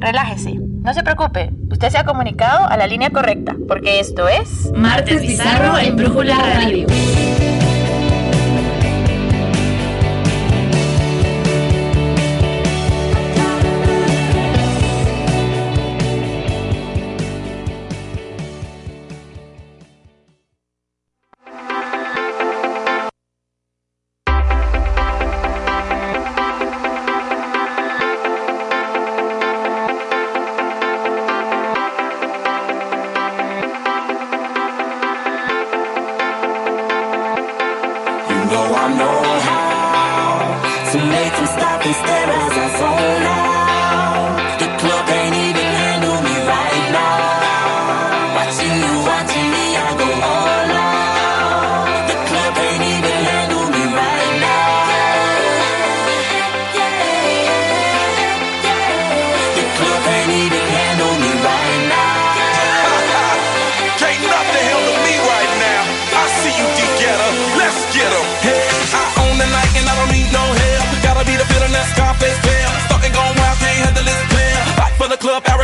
[0.00, 0.54] Relájese.
[0.54, 1.50] No se preocupe.
[1.70, 4.70] Usted se ha comunicado a la línea correcta, porque esto es...
[4.74, 6.86] Martes Bizarro en Brújula Radio.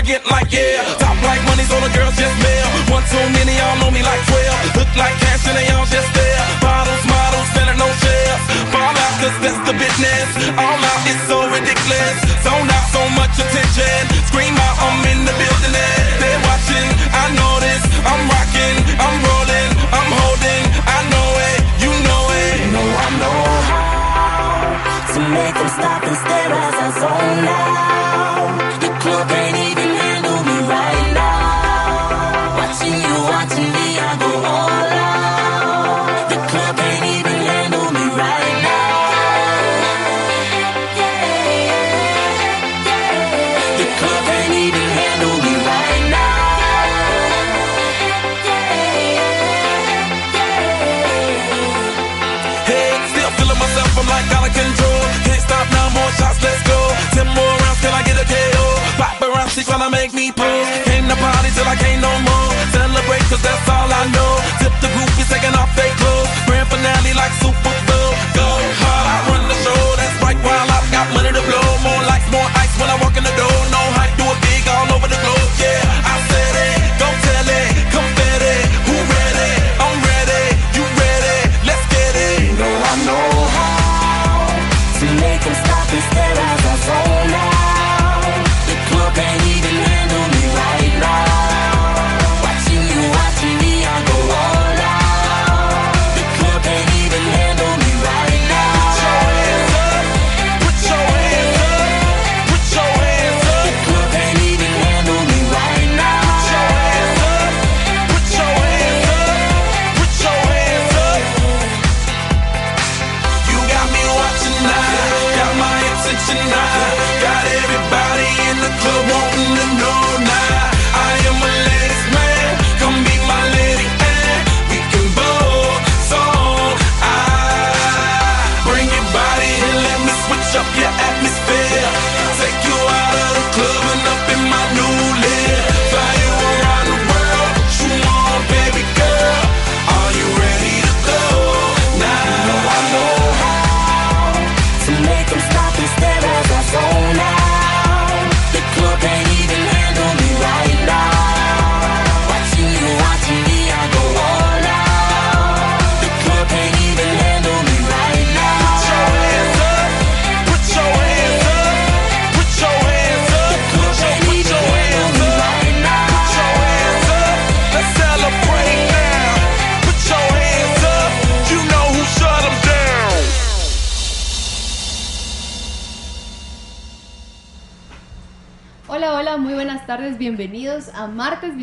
[0.04, 0.84] Arrogant like yeah.
[1.00, 2.66] Top like money, so the girls just mail.
[2.92, 4.76] One too many, y'all know me like 12.
[4.76, 6.44] Look like cash and they all just there.
[6.60, 8.43] Bottles, models, selling no shares.
[8.72, 10.28] Fall out, cause that's the business.
[10.60, 12.16] All out, it's so ridiculous.
[12.44, 14.00] Zone out, so much attention.
[14.28, 15.75] Scream out, I'm in the building.
[16.20, 17.82] They're watching, I know this.
[18.04, 18.34] I'm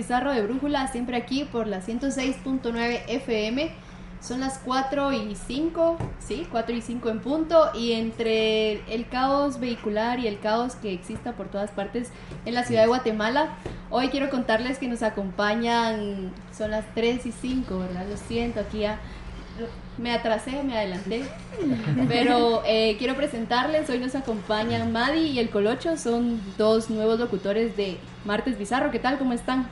[0.01, 3.71] Bizarro de Brújula, siempre aquí por la 106.9 FM.
[4.19, 9.59] Son las 4 y 5, sí, 4 y 5 en punto, y entre el caos
[9.59, 12.09] vehicular y el caos que exista por todas partes
[12.45, 13.49] en la ciudad de Guatemala,
[13.91, 18.07] hoy quiero contarles que nos acompañan, son las 3 y 5, ¿verdad?
[18.09, 18.83] Lo siento, aquí
[19.99, 21.25] me atrasé, me adelanté,
[22.07, 27.77] pero eh, quiero presentarles, hoy nos acompañan Madi y el Colocho, son dos nuevos locutores
[27.77, 29.19] de Martes Bizarro, ¿qué tal?
[29.19, 29.67] ¿Cómo están?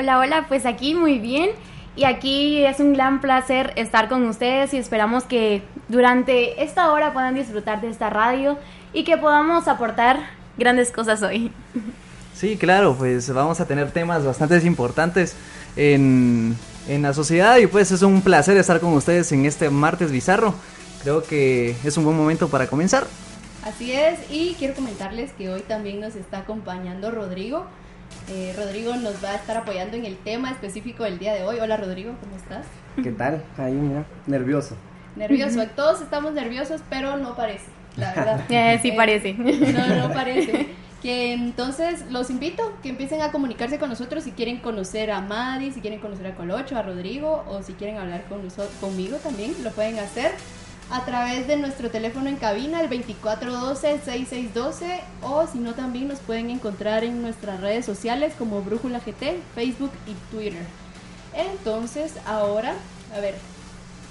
[0.00, 1.50] Hola, hola, pues aquí muy bien.
[1.96, 7.12] Y aquí es un gran placer estar con ustedes y esperamos que durante esta hora
[7.12, 8.56] puedan disfrutar de esta radio
[8.92, 10.20] y que podamos aportar
[10.56, 11.50] grandes cosas hoy.
[12.32, 15.34] Sí, claro, pues vamos a tener temas bastante importantes
[15.74, 16.56] en,
[16.86, 20.54] en la sociedad y pues es un placer estar con ustedes en este martes bizarro.
[21.02, 23.04] Creo que es un buen momento para comenzar.
[23.64, 27.66] Así es, y quiero comentarles que hoy también nos está acompañando Rodrigo.
[28.30, 31.58] Eh, Rodrigo nos va a estar apoyando en el tema específico del día de hoy.
[31.60, 32.66] Hola Rodrigo, ¿cómo estás?
[33.02, 33.42] ¿Qué tal?
[33.56, 34.76] Ahí, mira, nervioso.
[35.16, 37.66] Nervioso, todos estamos nerviosos, pero no parece,
[37.96, 38.40] la verdad.
[38.50, 39.32] Eh, sí parece.
[39.34, 40.68] No, no parece.
[41.00, 45.70] Que entonces los invito que empiecen a comunicarse con nosotros si quieren conocer a Madi,
[45.70, 49.54] si quieren conocer a Colocho, a Rodrigo o si quieren hablar con nosotros, conmigo también,
[49.62, 50.32] lo pueden hacer
[50.90, 56.48] a través de nuestro teléfono en cabina, el 2412-6612, o si no, también nos pueden
[56.50, 60.64] encontrar en nuestras redes sociales como Brújula GT, Facebook y Twitter.
[61.34, 62.72] Entonces, ahora,
[63.14, 63.34] a ver,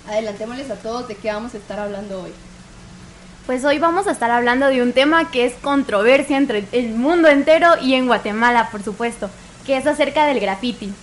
[0.08, 2.32] adelantémosles a todos de qué vamos a estar hablando hoy.
[3.48, 7.28] Pues hoy vamos a estar hablando de un tema que es controversia entre el mundo
[7.30, 9.32] entero y en Guatemala, por supuesto,
[9.66, 10.94] que es acerca del graffiti.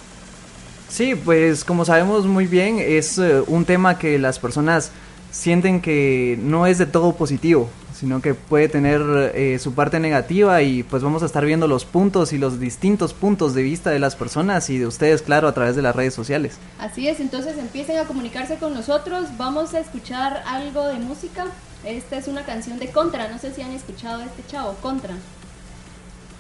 [0.89, 4.93] Sí, pues como sabemos muy bien, es eh, un tema que las personas
[5.35, 9.03] sienten que no es de todo positivo, sino que puede tener
[9.35, 13.13] eh, su parte negativa y pues vamos a estar viendo los puntos y los distintos
[13.13, 16.15] puntos de vista de las personas y de ustedes, claro, a través de las redes
[16.15, 16.59] sociales.
[16.79, 21.47] Así es, entonces empiecen a comunicarse con nosotros, vamos a escuchar algo de música.
[21.85, 25.15] Esta es una canción de Contra, no sé si han escuchado a este chavo, Contra.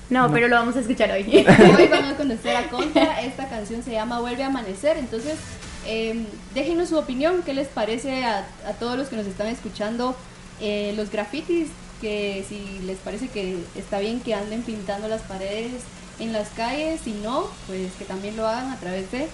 [0.08, 1.24] No, pero lo vamos a escuchar hoy.
[1.78, 5.36] Hoy van a conocer a Contra, esta canción se llama Vuelve a Amanecer, entonces
[5.86, 8.46] eh, déjenos su opinión, qué les parece a,
[8.78, 10.16] todos los que nos están escuchando
[10.60, 11.68] eh, los grafitis,
[12.00, 15.82] que si les parece que está bien que anden pintando las paredes
[16.18, 19.28] en las calles, si no, pues que también lo hagan a través de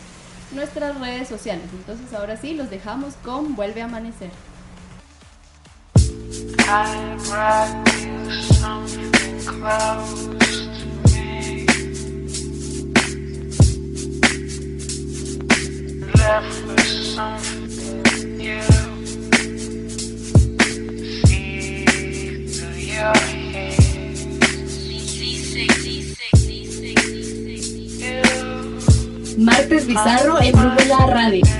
[0.53, 1.65] nuestras redes sociales.
[1.73, 4.31] Entonces ahora sí, los dejamos con Vuelve a Amanecer.
[29.39, 31.60] Martes Bizarro en Brújula Radio.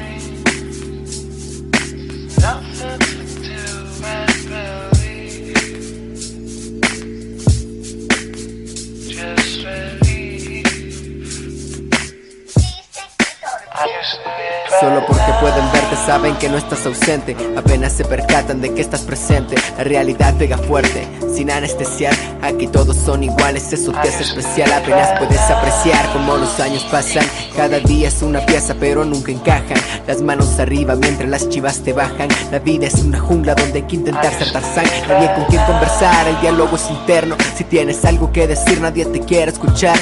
[16.37, 19.57] Que no estás ausente Apenas se percatan de que estás presente.
[19.77, 24.73] La realidad pega fuerte, sin anestesiar Aquí todos son iguales, eso te hace especial.
[24.73, 27.25] Apenas puedes apreciar cómo los años pasan
[27.57, 29.79] Cada día es una pieza pero nunca encajan.
[30.07, 33.87] Las manos arriba mientras las chivas te bajan La vida es una jungla donde hay
[33.87, 34.85] que intentar ser Tarzán.
[35.09, 37.37] Nadie con quien conversar, el diálogo es interno.
[37.57, 39.99] Si tienes algo que decir nadie te quiere escuchar.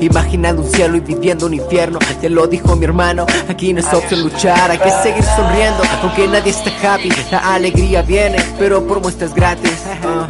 [0.00, 3.92] Imaginando un cielo y viviendo un infierno Ya lo dijo mi hermano, aquí no es
[3.92, 5.71] opción luchar Hay que seguir sonriendo,
[6.02, 9.72] aunque nadie está happy La alegría viene, pero por muestras gratis
[10.04, 10.26] Ah,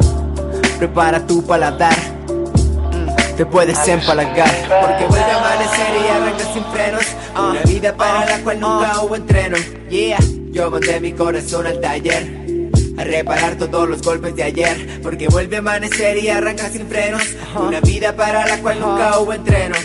[0.79, 1.95] Prepara tu paladar
[2.27, 8.25] Mm, Te puedes empalagar Porque vuelve a amanecer y arranca sin frenos Una vida para
[8.25, 9.57] la cual nunca hubo entreno
[9.89, 10.19] Yeah,
[10.51, 12.43] yo mandé mi corazón al taller
[12.95, 17.23] a reparar todos los golpes de ayer Porque vuelve a amanecer y arranca sin frenos
[17.59, 19.75] Una vida para la cual nunca hubo entreno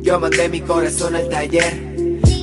[0.00, 1.93] Yo mandé mi corazón al taller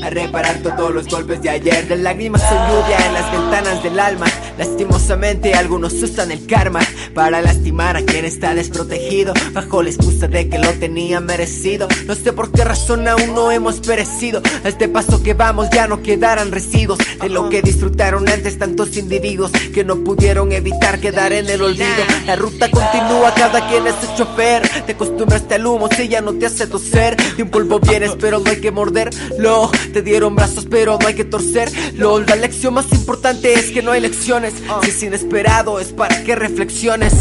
[0.02, 4.00] a reparar todos los golpes de ayer Las lágrimas son lluvia en las ventanas del
[4.00, 4.26] alma
[4.58, 6.80] Lastimosamente algunos usan el karma
[7.14, 11.88] Para lastimar a quien está desprotegido Bajo la excusa de que lo tenía merecido.
[12.06, 14.42] No sé por qué razón aún no hemos perecido.
[14.64, 18.98] A este paso que vamos ya no quedarán residuos De lo que disfrutaron antes tantos
[18.98, 22.04] individuos Que no pudieron evitar quedar en el olvido.
[22.26, 24.68] La ruta continúa, cada quien es su chofer.
[24.86, 27.18] Te acostumbraste al humo si ya no te hace toser.
[27.36, 29.72] De un polvo vienes pero no hay que morderlo.
[29.94, 32.20] Te dieron brazos pero no hay que torcerlo.
[32.22, 34.02] La lección más importante es que no hay
[34.50, 37.14] Si es inesperado es para que reflexiones.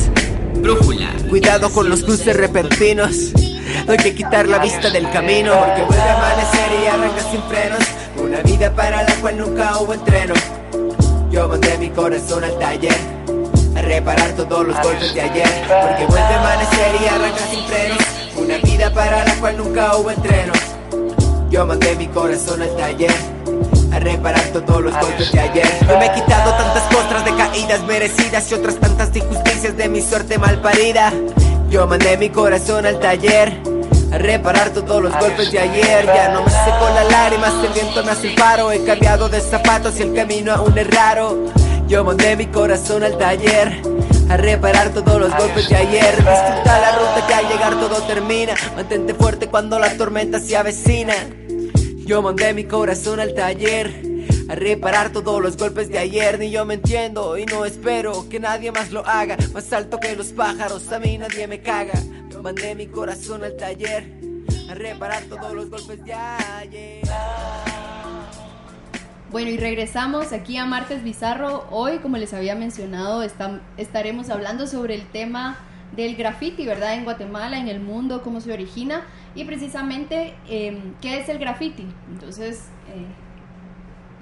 [0.54, 1.10] Brújula.
[1.28, 3.32] Cuidado con los cruces repentinos.
[3.86, 7.42] No hay que quitar la vista del camino Porque vuelve a amanecer y arranca sin
[7.42, 7.80] frenos.
[8.16, 10.34] Una vida para la cual nunca hubo entreno.
[11.30, 12.96] Yo mandé mi corazón al taller
[13.76, 15.48] A reparar todos los golpes de ayer.
[15.68, 17.98] Porque vuelve a amanecer y arranca sin frenos.
[18.36, 20.54] Una vida para la cual nunca hubo entreno.
[21.50, 23.12] Yo mandé mi corazón al taller
[23.92, 25.68] a reparar todos los golpes de ayer.
[25.88, 30.00] Yo me he quitado tantas costras de caídas merecidas y otras tantas injusticias de mi
[30.00, 31.12] suerte mal parida.
[31.70, 33.52] Yo mandé mi corazón al taller
[34.12, 36.06] a reparar todos los golpes de ayer.
[36.06, 38.72] Ya no me seco las lágrimas, el viento me hace el paro.
[38.72, 41.46] He cambiado de zapatos y el camino aún es raro.
[41.86, 43.82] Yo mandé mi corazón al taller
[44.28, 46.16] a reparar todos los golpes de ayer.
[46.16, 48.54] Disfruta la ruta que al llegar todo termina.
[48.76, 51.14] Mantente fuerte cuando la tormenta se avecina.
[52.10, 54.02] Yo mandé mi corazón al taller
[54.48, 56.40] a reparar todos los golpes de ayer.
[56.40, 59.36] Ni yo me entiendo y no espero que nadie más lo haga.
[59.54, 61.92] Más alto que los pájaros, a mí nadie me caga.
[62.28, 64.12] Yo mandé mi corazón al taller
[64.68, 67.02] a reparar todos los golpes de ayer.
[69.30, 71.68] Bueno, y regresamos aquí a Martes Bizarro.
[71.70, 73.22] Hoy, como les había mencionado,
[73.76, 75.58] estaremos hablando sobre el tema
[75.94, 76.94] del graffiti, ¿verdad?
[76.94, 79.02] En Guatemala, en el mundo, cómo se origina
[79.34, 81.86] y precisamente eh, qué es el graffiti.
[82.12, 83.06] Entonces, eh,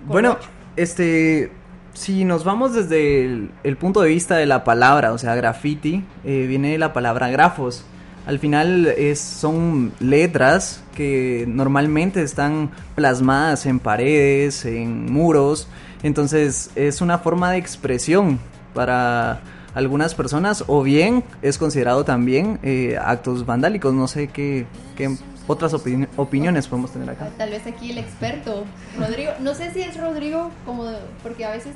[0.07, 0.39] Bueno,
[0.77, 1.53] este,
[1.93, 6.05] si nos vamos desde el, el punto de vista de la palabra, o sea, graffiti,
[6.25, 7.85] eh, viene de la palabra grafos.
[8.27, 15.67] Al final es, son letras que normalmente están plasmadas en paredes, en muros.
[16.03, 18.39] Entonces es una forma de expresión
[18.75, 19.41] para
[19.79, 23.95] algunas personas o bien es considerado también eh, actos vandálicos.
[23.95, 24.67] No sé qué,
[24.97, 25.17] qué
[25.47, 27.31] otras opini- opiniones podemos tener acá.
[27.39, 28.65] tal vez aquí el experto,
[28.99, 29.31] Rodrigo.
[29.41, 30.85] No sé si es Rodrigo, como
[31.23, 31.75] porque a veces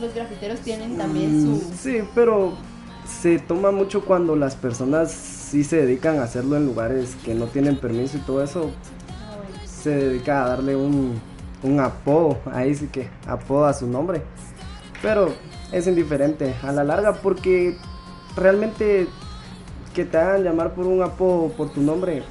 [0.00, 1.72] los grafiteros tienen también Mm, su...
[1.80, 2.54] Sí, pero
[3.06, 7.46] se toma mucho cuando las personas sí se dedican a hacerlo en lugares que no
[7.46, 8.70] tienen permiso y todo eso.
[9.64, 11.20] Se dedica a darle un,
[11.62, 14.22] un apodo, ahí sí que apodo a su nombre.
[15.02, 15.32] Pero
[15.72, 17.76] es indiferente a la larga porque
[18.36, 19.06] realmente
[19.94, 22.22] que te hagan llamar por un apodo, por tu nombre,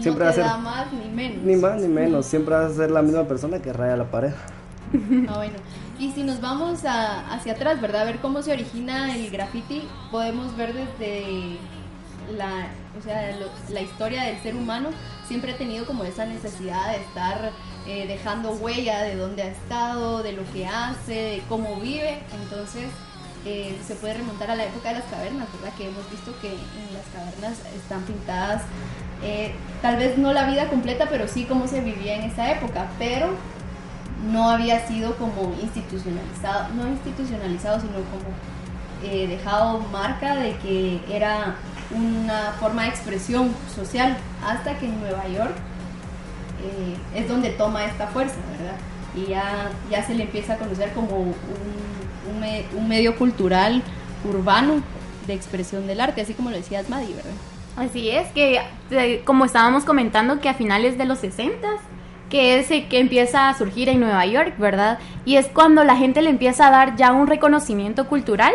[0.00, 1.42] siempre no va a te ser da más ni menos.
[1.44, 4.32] ni más ni menos, siempre vas a ser la misma persona que raya la pared.
[5.28, 5.54] Ah, bueno.
[5.98, 8.02] Y si nos vamos a- hacia atrás, ¿verdad?
[8.02, 11.56] A ver cómo se origina el graffiti, podemos ver desde
[12.36, 12.66] la,
[12.98, 14.88] o sea, lo- la historia del ser humano.
[15.28, 17.52] Siempre ha tenido como esa necesidad de estar
[17.86, 22.20] eh, dejando huella de dónde ha estado, de lo que hace, de cómo vive.
[22.42, 22.86] Entonces,
[23.44, 25.76] eh, se puede remontar a la época de las cavernas, ¿verdad?
[25.76, 28.62] Que hemos visto que en las cavernas están pintadas,
[29.24, 32.88] eh, tal vez no la vida completa, pero sí cómo se vivía en esa época.
[33.00, 33.30] Pero
[34.30, 38.52] no había sido como institucionalizado, no institucionalizado, sino como
[39.02, 41.56] dejado marca de que era
[41.90, 45.56] una forma de expresión social, hasta que en Nueva York
[46.64, 48.76] eh, es donde toma esta fuerza, ¿verdad?
[49.14, 51.34] Y ya, ya se le empieza a conocer como un,
[52.30, 53.82] un me- un medio cultural
[54.24, 54.82] urbano
[55.26, 57.32] de expresión del arte, así como lo decías, Madi, ¿verdad?
[57.76, 61.68] Así es, que eh, como estábamos comentando que a finales de los 60
[62.28, 64.98] que es eh, que empieza a surgir en Nueva York, ¿verdad?
[65.26, 68.52] Y es cuando la gente le empieza a dar ya un reconocimiento cultural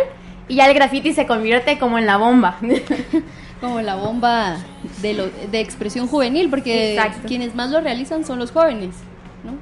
[0.48, 2.58] y ya el graffiti se convierte como en la bomba.
[3.62, 4.58] como la bomba
[5.02, 7.28] de, lo- de expresión juvenil, porque Exacto.
[7.28, 8.96] quienes más lo realizan son los jóvenes,
[9.44, 9.54] ¿no?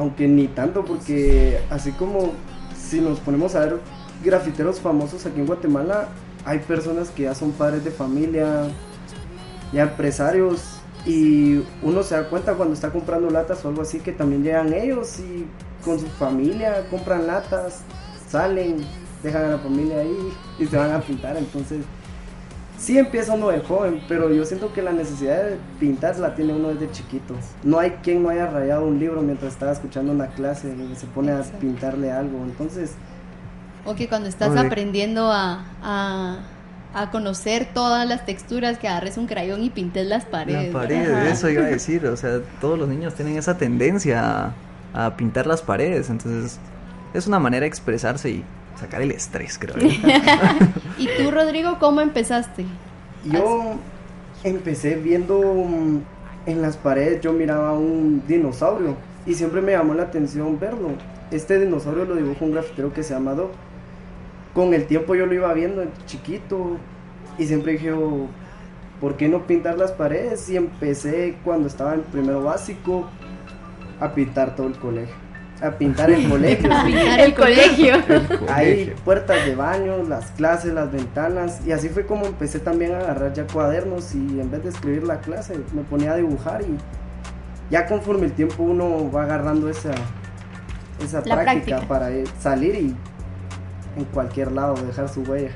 [0.00, 2.32] Aunque ni tanto, porque así como
[2.76, 3.80] si nos ponemos a ver
[4.24, 6.08] grafiteros famosos aquí en Guatemala,
[6.44, 8.68] hay personas que ya son padres de familia,
[9.72, 10.60] ya empresarios,
[11.06, 14.72] y uno se da cuenta cuando está comprando latas o algo así que también llegan
[14.72, 15.44] ellos y
[15.84, 17.80] con su familia compran latas,
[18.28, 18.76] salen,
[19.22, 21.84] dejan a la familia ahí y se van a pintar, entonces
[22.76, 26.54] sí empieza uno de joven, pero yo siento que la necesidad de pintar la tiene
[26.54, 27.46] uno desde chiquito.
[27.62, 31.06] No hay quien no haya rayado un libro mientras estaba escuchando una clase y se
[31.06, 32.44] pone a pintarle algo.
[32.44, 32.98] Entonces,
[33.84, 36.50] O que cuando estás aprendiendo a, a,
[36.92, 40.74] a conocer todas las texturas, que agarres un crayón y pintes las paredes.
[40.74, 41.04] La ¿verdad?
[41.04, 44.54] pared, eso iba a decir, o sea, todos los niños tienen esa tendencia
[44.92, 46.62] a, a pintar las paredes, entonces
[47.12, 49.76] es una manera de expresarse y sacar el estrés, creo.
[49.76, 49.88] yo.
[50.98, 52.64] ¿Y tú, Rodrigo, cómo empezaste?
[53.24, 53.76] yo
[54.42, 56.00] empecé viendo mm,
[56.46, 60.90] en las paredes, yo miraba un dinosaurio y siempre me llamó la atención verlo.
[61.30, 63.50] Este dinosaurio lo dibujó un grafitero que se llama Doc.
[64.52, 66.76] Con el tiempo yo lo iba viendo chiquito
[67.38, 68.28] y siempre dije, oh,
[69.00, 70.48] ¿por qué no pintar las paredes?
[70.48, 73.08] Y empecé cuando estaba en primero básico
[74.00, 75.23] a pintar todo el colegio.
[75.60, 76.72] A pintar el colegio.
[76.72, 77.94] A pintar el colegio.
[78.48, 81.60] Hay puertas de baño, las clases, las ventanas.
[81.66, 85.04] Y así fue como empecé también a agarrar ya cuadernos y en vez de escribir
[85.04, 86.76] la clase me ponía a dibujar y
[87.70, 89.92] ya conforme el tiempo uno va agarrando esa,
[91.02, 91.80] esa práctica.
[91.88, 92.96] para eh, salir y
[93.96, 95.50] en cualquier lado dejar su huella.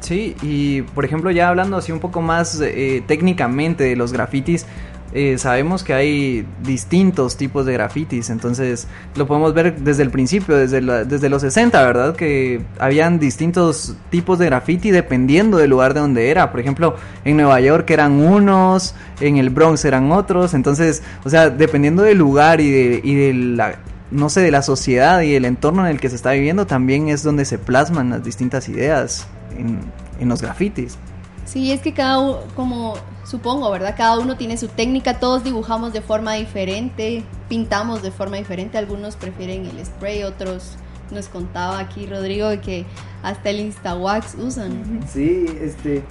[0.00, 4.66] Sí, y por ejemplo ya hablando así un poco más eh, técnicamente de los grafitis,
[5.12, 10.56] eh, sabemos que hay distintos tipos de grafitis, entonces lo podemos ver desde el principio,
[10.56, 12.16] desde, la- desde los 60, ¿verdad?
[12.16, 16.50] Que habían distintos tipos de graffiti dependiendo del lugar de donde era.
[16.50, 21.48] Por ejemplo, en Nueva York eran unos, en el Bronx eran otros, entonces, o sea,
[21.50, 23.76] dependiendo del lugar y de, y de la
[24.10, 27.08] no sé, de la sociedad y el entorno en el que se está viviendo, también
[27.08, 29.26] es donde se plasman las distintas ideas
[29.58, 29.80] en,
[30.20, 30.96] en los grafitis.
[31.46, 33.94] Sí, es que cada uno, como supongo, ¿verdad?
[33.96, 39.16] Cada uno tiene su técnica, todos dibujamos de forma diferente, pintamos de forma diferente, algunos
[39.16, 40.76] prefieren el spray, otros
[41.10, 42.84] nos contaba aquí Rodrigo de que
[43.22, 45.00] hasta el Instawax usan.
[45.08, 46.02] Sí, este,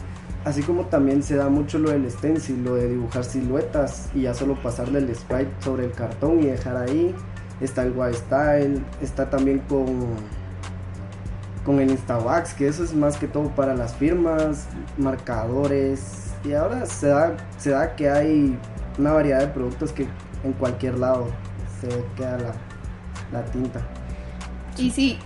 [0.45, 4.33] así como también se da mucho lo del stencil, lo de dibujar siluetas y ya
[4.33, 7.13] solo pasarle el sprite sobre el cartón y dejar ahí.
[7.61, 9.85] Está el white style, está también con
[11.65, 14.67] con el Instawax, que eso es más que todo para las firmas,
[14.97, 16.33] marcadores.
[16.45, 18.57] Y ahora se da, se da que hay
[18.99, 20.07] una variedad de productos que
[20.43, 21.27] en cualquier lado
[21.81, 22.53] se queda la,
[23.33, 23.81] la tinta.
[24.77, 25.17] Y sí,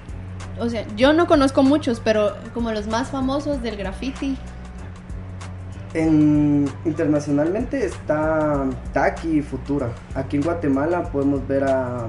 [0.57, 4.37] o sea, yo no conozco muchos, pero como los más famosos del graffiti.
[5.93, 9.89] En, internacionalmente está Taki y Futura.
[10.15, 12.07] Aquí en Guatemala podemos ver a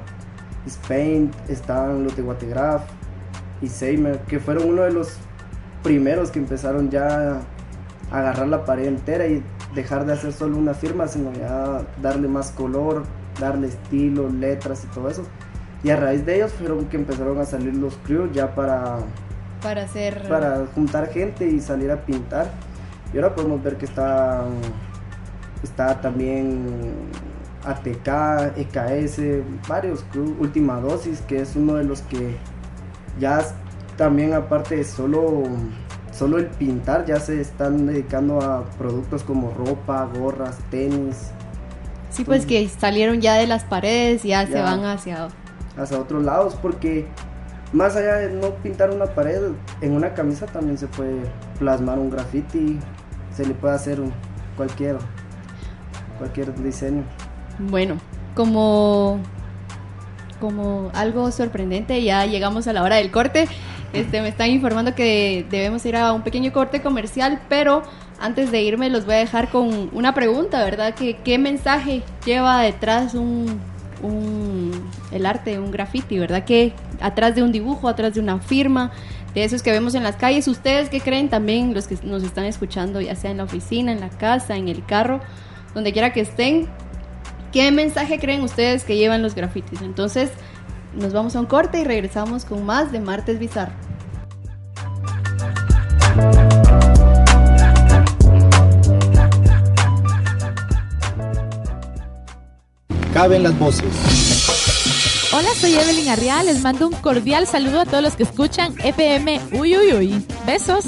[0.67, 2.83] Spain, están los de Guategraph
[3.63, 5.17] y Seimer, que fueron uno de los
[5.83, 7.41] primeros que empezaron ya
[8.11, 9.43] a agarrar la pared entera y
[9.75, 13.05] dejar de hacer solo una firma, sino ya darle más color,
[13.39, 15.25] darle estilo, letras y todo eso.
[15.83, 18.99] Y a raíz de ellos fueron que empezaron a salir los crews ya para
[19.63, 20.29] Para hacer...
[20.29, 22.51] para juntar gente y salir a pintar.
[23.13, 24.45] Y ahora podemos ver que está,
[25.63, 26.93] está también
[27.65, 29.21] ATK, EKS,
[29.69, 32.37] varios crew, Última Dosis, que es uno de los que
[33.19, 33.43] ya
[33.97, 35.43] también aparte de solo,
[36.13, 41.31] solo el pintar, ya se están dedicando a productos como ropa, gorras, tenis,
[42.11, 44.63] Sí, pues que salieron ya de las paredes y ya, se Ya.
[44.65, 45.29] van hacia...
[45.77, 47.07] hacia otros lados, porque
[47.73, 51.21] más allá de no pintar una pared, en una camisa también se puede
[51.61, 52.81] plasmar un graffiti,
[53.33, 54.13] se le puede hacer un-
[54.57, 54.97] cualquier,
[56.19, 57.05] cualquier diseño.
[57.61, 57.95] Bueno,
[58.35, 59.21] como,
[60.41, 63.47] como algo sorprendente, ya llegamos a la hora del corte.
[63.93, 67.83] Este, me están informando que debemos ir a un pequeño corte comercial, pero
[68.21, 70.95] antes de irme los voy a dejar con una pregunta, ¿verdad?
[70.95, 73.61] Que, ¿Qué mensaje lleva detrás un,
[75.11, 76.45] el arte, un graffiti, ¿verdad?
[76.45, 78.93] Que atrás de un dibujo, atrás de una firma,
[79.35, 82.45] de esos que vemos en las calles, ¿ustedes qué creen también, los que nos están
[82.45, 85.21] escuchando, ya sea en la oficina, en la casa, en el carro,
[85.75, 86.69] donde quiera que estén?
[87.53, 89.83] ¿Qué mensaje creen ustedes que llevan los grafitis?
[89.83, 90.31] Entonces,
[90.95, 93.73] nos vamos a un corte y regresamos con más de Martes Bizarro.
[103.13, 105.31] Caben las voces.
[105.33, 106.47] Hola, soy Evelyn Arrial.
[106.47, 110.27] Les mando un cordial saludo a todos los que escuchan FM Uy Uy Uy.
[110.47, 110.85] Besos.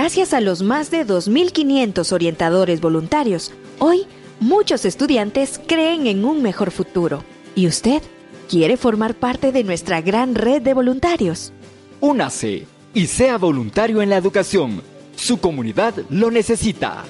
[0.00, 4.06] Gracias a los más de 2.500 orientadores voluntarios, hoy
[4.38, 7.24] muchos estudiantes creen en un mejor futuro.
[7.56, 8.00] ¿Y usted
[8.48, 11.52] quiere formar parte de nuestra gran red de voluntarios?
[11.98, 14.82] Únase y sea voluntario en la educación.
[15.16, 17.02] Su comunidad lo necesita.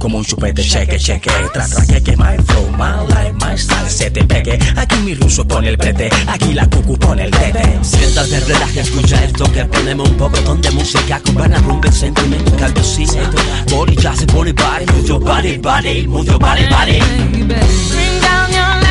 [0.01, 1.29] como un chupete, cheque, cheque.
[1.53, 4.57] Tra, tra, que, que, my flow, my life, my style, se te pegue.
[4.75, 7.61] Aquí mi ruso pone el brete, aquí la cucu pone el tete.
[7.83, 13.13] Siéntate, relaja, escucha esto que ponemos un poco de música con buena rumba, sentimiento, calvecito.
[13.69, 16.99] Body, just body, body, move your body, body, your body, body.
[17.37, 18.90] Bring down your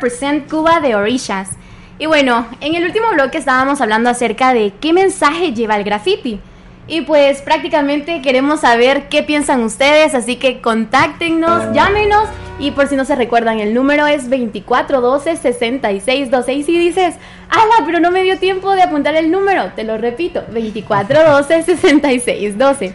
[0.00, 1.50] 100% Cuba de Orishas.
[1.98, 6.40] Y bueno, en el último bloque estábamos hablando acerca de qué mensaje lleva el graffiti.
[6.88, 12.96] Y pues prácticamente queremos saber qué piensan ustedes, así que contáctenos, llámenos y por si
[12.96, 17.14] no se recuerdan, el número es 2412-6626 y dices,
[17.48, 22.92] ala, pero no me dio tiempo de apuntar el número, te lo repito, 2412-6612.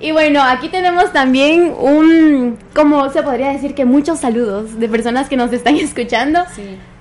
[0.00, 5.28] Y bueno, aquí tenemos también un, como se podría decir que muchos saludos de personas
[5.28, 6.44] que nos están escuchando.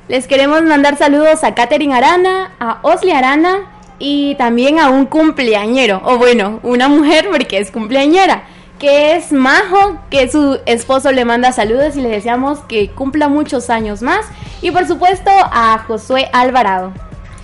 [0.08, 6.02] Les queremos mandar saludos a Katherine Arana, a Osli Arana y también a un cumpleañero,
[6.06, 8.44] o bueno, una mujer porque es cumpleañera,
[8.80, 13.70] que es Majo, que su esposo le manda saludos y le deseamos que cumpla muchos
[13.70, 14.26] años más.
[14.62, 16.94] Y por supuesto a Josué Alvarado.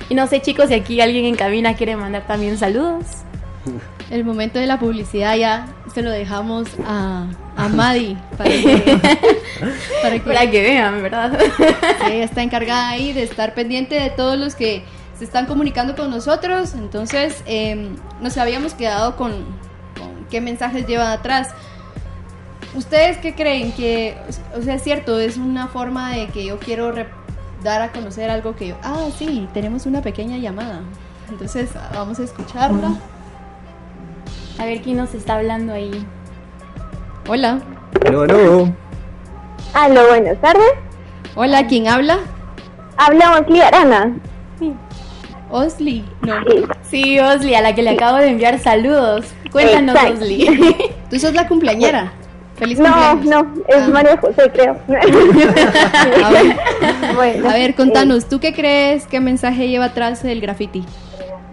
[0.09, 3.05] Y no sé chicos si aquí alguien en cabina quiere mandar también saludos.
[4.13, 7.25] El momento de la publicidad ya se lo dejamos a,
[7.57, 8.99] a Madi para que,
[10.03, 11.35] para que, Para que vean, ¿verdad?
[12.05, 14.83] Ella está encargada ahí de estar pendiente de todos los que
[15.17, 16.75] se están comunicando con nosotros.
[16.75, 17.89] Entonces, eh,
[18.21, 19.31] nos habíamos quedado con,
[19.97, 21.49] con qué mensajes llevan atrás.
[22.75, 23.71] ¿Ustedes qué creen?
[23.71, 24.15] Que,
[24.55, 26.93] o sea, es cierto, es una forma de que yo quiero
[27.63, 28.75] dar a conocer algo que yo...
[28.83, 30.81] Ah, sí, tenemos una pequeña llamada.
[31.31, 32.95] Entonces, vamos a escucharla.
[34.59, 35.91] A ver quién nos está hablando ahí.
[37.27, 37.59] Hola.
[38.11, 38.75] No, no.
[39.73, 40.71] Aló, buenas tardes.
[41.35, 42.19] Hola, ¿quién habla?
[42.97, 44.15] Habla Osli Arana.
[45.49, 46.35] Osli, no.
[46.83, 49.25] Sí, Osli, a la que le acabo de enviar saludos.
[49.51, 50.21] Cuéntanos, Exacto.
[50.23, 50.75] Osli.
[51.09, 52.11] Tú sos la cumpleañera.
[52.55, 53.25] Feliz No, cumpleaños.
[53.47, 54.77] no, es María José, creo.
[56.23, 56.55] A ver,
[57.15, 59.05] Bueno, a ver, contanos, ¿tú qué crees?
[59.07, 60.83] ¿Qué mensaje lleva atrás el graffiti?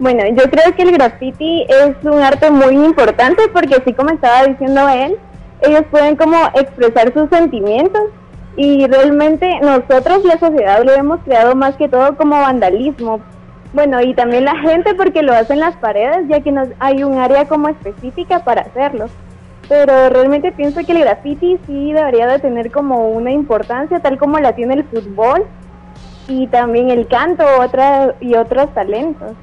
[0.01, 4.45] Bueno, yo creo que el graffiti es un arte muy importante porque así como estaba
[4.47, 5.15] diciendo él,
[5.61, 8.01] ellos pueden como expresar sus sentimientos
[8.57, 13.21] Y realmente nosotros, la sociedad, lo hemos creado más que todo como vandalismo.
[13.73, 17.03] Bueno, y también la gente porque lo hace en las paredes, ya que no hay
[17.03, 19.05] un área como específica para hacerlo.
[19.69, 24.39] Pero realmente pienso que el graffiti sí debería de tener como una importancia, tal como
[24.39, 25.45] la tiene el fútbol
[26.27, 27.45] y también el canto
[28.19, 29.33] y otros talentos.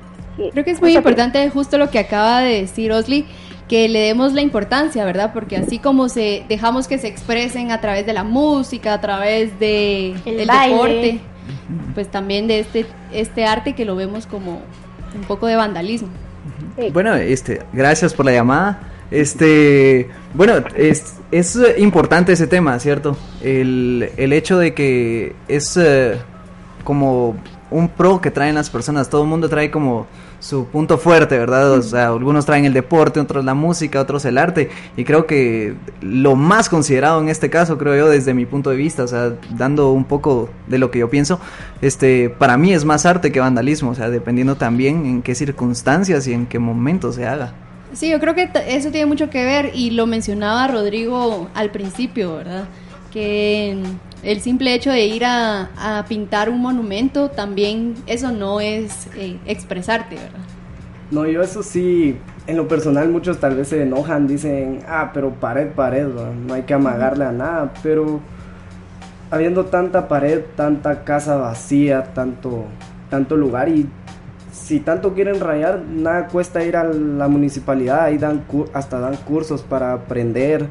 [0.52, 3.26] Creo que es muy importante justo lo que acaba de decir Osli,
[3.68, 5.32] que le demos la importancia, ¿verdad?
[5.34, 9.58] Porque así como se dejamos que se expresen a través de la música, a través
[9.58, 11.20] de El deporte,
[11.94, 14.62] pues también de este este arte que lo vemos como
[15.14, 16.08] un poco de vandalismo.
[16.92, 18.80] Bueno, este, gracias por la llamada.
[19.10, 23.16] Este, bueno, es, es importante ese tema, ¿cierto?
[23.42, 26.18] El, el hecho de que es eh,
[26.84, 27.36] como
[27.70, 29.08] un pro que traen las personas.
[29.08, 30.06] Todo el mundo trae como
[30.40, 31.72] su punto fuerte, ¿verdad?
[31.72, 34.70] O sea, algunos traen el deporte, otros la música, otros el arte.
[34.96, 38.76] Y creo que lo más considerado en este caso, creo yo, desde mi punto de
[38.76, 41.40] vista, o sea, dando un poco de lo que yo pienso,
[41.82, 46.26] este, para mí es más arte que vandalismo, o sea, dependiendo también en qué circunstancias
[46.26, 47.52] y en qué momento se haga.
[47.92, 52.36] Sí, yo creo que eso tiene mucho que ver y lo mencionaba Rodrigo al principio,
[52.36, 52.68] ¿verdad?
[53.10, 53.82] Que
[54.22, 60.16] el simple hecho de ir a, pintar un monumento también eso no es eh, expresarte,
[60.16, 60.40] ¿verdad?
[61.10, 65.32] No, yo eso sí, en lo personal muchos tal vez se enojan, dicen, ah, pero
[65.32, 68.20] pared, pared, no hay que amagarle a nada, pero
[69.30, 72.64] habiendo tanta pared, tanta casa vacía, tanto,
[73.08, 73.88] tanto lugar y
[74.52, 79.62] si tanto quieren rayar, nada cuesta ir a la municipalidad, ahí dan hasta dan cursos
[79.62, 80.66] para aprender,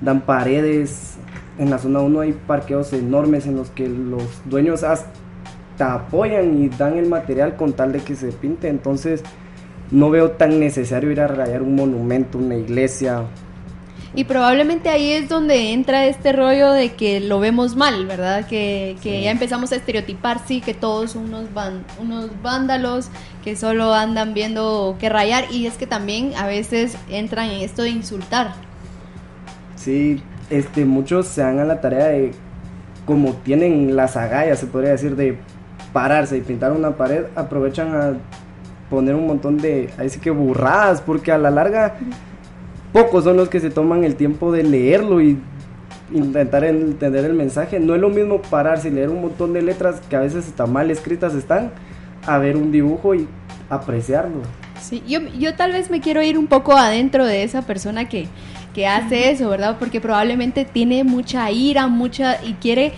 [0.00, 1.11] dan paredes,
[1.58, 6.68] en la zona 1 hay parqueos enormes en los que los dueños hasta apoyan y
[6.68, 9.22] dan el material con tal de que se pinte, entonces
[9.90, 13.24] no veo tan necesario ir a rayar un monumento, una iglesia.
[14.14, 18.46] Y probablemente ahí es donde entra este rollo de que lo vemos mal, ¿verdad?
[18.46, 23.08] Que, que ya empezamos a estereotipar, sí, que todos son unos, van, unos vándalos
[23.42, 27.82] que solo andan viendo que rayar y es que también a veces entran en esto
[27.82, 28.52] de insultar.
[29.76, 32.32] Sí, este, muchos se dan a la tarea de,
[33.06, 35.38] como tienen las agallas, se podría decir, de
[35.92, 38.12] pararse y pintar una pared, aprovechan a
[38.90, 41.94] poner un montón de, ahí sí que burradas, porque a la larga
[42.92, 45.38] pocos son los que se toman el tiempo de leerlo y
[46.12, 47.80] intentar entender el mensaje.
[47.80, 50.66] No es lo mismo pararse y leer un montón de letras que a veces hasta
[50.66, 51.70] mal escritas están,
[52.26, 53.26] a ver un dibujo y
[53.70, 54.42] apreciarlo.
[54.80, 58.26] Sí, yo, yo tal vez me quiero ir un poco adentro de esa persona que,
[58.74, 59.76] que hace eso, ¿verdad?
[59.78, 62.92] Porque probablemente tiene mucha ira, mucha y quiere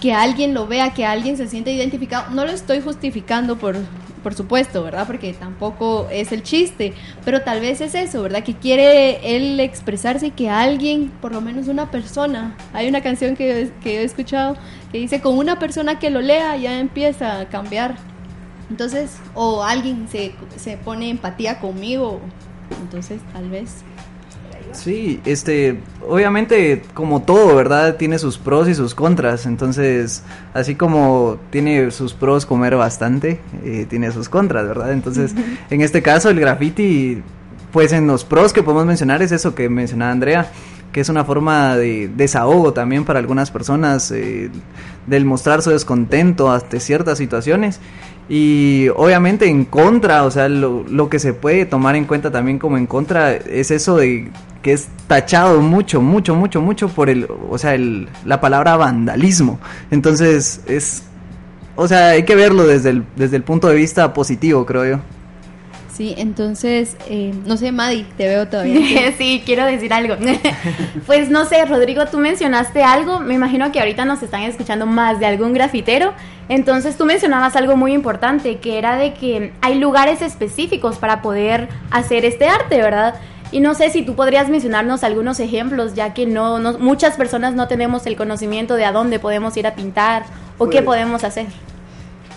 [0.00, 2.30] que alguien lo vea, que alguien se sienta identificado.
[2.34, 3.76] No lo estoy justificando por,
[4.22, 5.06] por supuesto, ¿verdad?
[5.06, 6.92] Porque tampoco es el chiste,
[7.24, 8.42] pero tal vez es eso, ¿verdad?
[8.42, 13.70] Que quiere él expresarse que alguien, por lo menos una persona, hay una canción que,
[13.82, 14.56] que he escuchado
[14.92, 17.96] que dice, con una persona que lo lea ya empieza a cambiar.
[18.68, 22.20] Entonces, o alguien se, se pone empatía conmigo,
[22.82, 23.84] entonces tal vez...
[24.72, 27.96] Sí, este, obviamente como todo, ¿verdad?
[27.96, 30.22] Tiene sus pros y sus contras, entonces,
[30.54, 34.92] así como tiene sus pros comer bastante, eh, tiene sus contras, ¿verdad?
[34.92, 35.34] Entonces,
[35.70, 37.22] en este caso el graffiti,
[37.72, 40.50] pues en los pros que podemos mencionar es eso que mencionaba Andrea,
[40.92, 44.50] que es una forma de desahogo también para algunas personas, eh,
[45.06, 47.80] del mostrar su descontento ante ciertas situaciones.
[48.28, 52.58] Y obviamente en contra, o sea, lo, lo que se puede tomar en cuenta también
[52.58, 54.30] como en contra es eso de
[54.62, 59.60] que es tachado mucho, mucho, mucho, mucho por el, o sea, el, la palabra vandalismo.
[59.92, 61.04] Entonces es,
[61.76, 65.00] o sea, hay que verlo desde el, desde el punto de vista positivo, creo yo.
[65.96, 69.12] Sí, entonces, eh, no sé, Madi, te veo todavía.
[69.18, 70.16] sí, quiero decir algo.
[71.06, 75.20] pues no sé, Rodrigo, tú mencionaste algo, me imagino que ahorita nos están escuchando más
[75.20, 76.12] de algún grafitero,
[76.50, 81.68] entonces tú mencionabas algo muy importante, que era de que hay lugares específicos para poder
[81.90, 83.14] hacer este arte, ¿verdad?
[83.50, 87.54] Y no sé si tú podrías mencionarnos algunos ejemplos, ya que no, no muchas personas
[87.54, 90.24] no tenemos el conocimiento de a dónde podemos ir a pintar
[90.58, 91.46] o qué Pues- podemos hacer.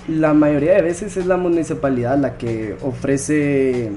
[0.10, 3.92] La mayoría de veces es la municipalidad la que ofrece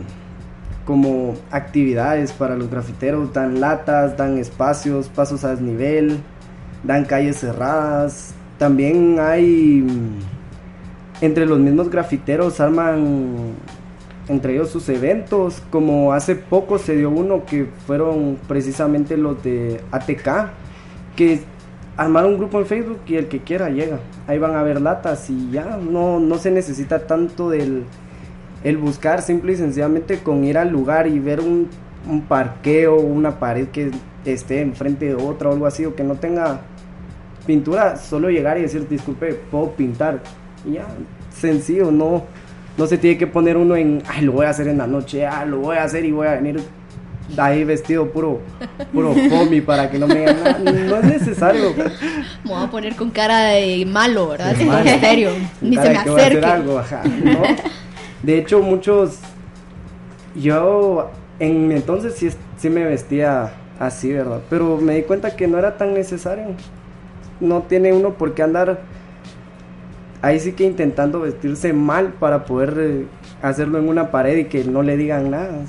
[0.85, 6.19] como actividades para los grafiteros, dan latas, dan espacios, pasos a desnivel,
[6.85, 8.35] dan calles cerradas.
[8.59, 9.87] También hay
[11.23, 13.55] entre los mismos grafiteros arman
[14.29, 19.81] entre ellos sus eventos, como hace poco se dio uno que fueron precisamente los de
[19.91, 20.51] ATK,
[21.17, 21.41] que
[21.97, 24.01] armaron un grupo en Facebook y el que quiera llega.
[24.27, 27.85] Ahí van a ver latas y ya no, no se necesita tanto del
[28.65, 31.69] el buscar, simple y sencillamente con ir al lugar y ver un,
[32.09, 33.91] un parqueo, una pared que
[34.25, 36.61] esté enfrente de otra o algo así, o que no tenga
[37.47, 40.23] pintura, solo llegar y decir, disculpe, puedo pintar.
[40.65, 40.87] Y ya,
[41.31, 42.23] sencillo, no,
[42.79, 45.27] no se tiene que poner uno en, ay, lo voy a hacer en la noche,
[45.27, 46.63] ah, lo voy a hacer y voy a venir
[47.37, 48.41] ahí vestido puro,
[48.93, 50.59] puro homie para que no me digan nada.
[50.59, 51.75] No es necesario.
[52.45, 54.55] Me voy a poner con cara de malo, ¿verdad?
[54.55, 55.31] De En serio.
[55.61, 56.45] Ni se me acerque.
[56.45, 57.43] algo, ajá, ¿no?
[58.23, 59.19] De hecho, muchos.
[60.35, 64.41] Yo en mi entonces sí, sí me vestía así, ¿verdad?
[64.49, 66.47] Pero me di cuenta que no era tan necesario.
[67.41, 68.81] No tiene uno por qué andar
[70.23, 73.07] ahí sí que intentando vestirse mal para poder eh,
[73.43, 75.65] hacerlo en una pared y que no le digan nada.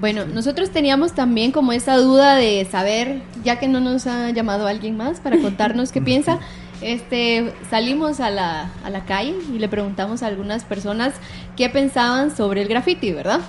[0.00, 4.66] Bueno, nosotros teníamos también como esa duda de saber, ya que no nos ha llamado
[4.68, 6.38] alguien más para contarnos qué piensa,
[6.80, 11.14] este, salimos a la, a la calle y le preguntamos a algunas personas
[11.56, 13.40] qué pensaban sobre el graffiti, ¿verdad?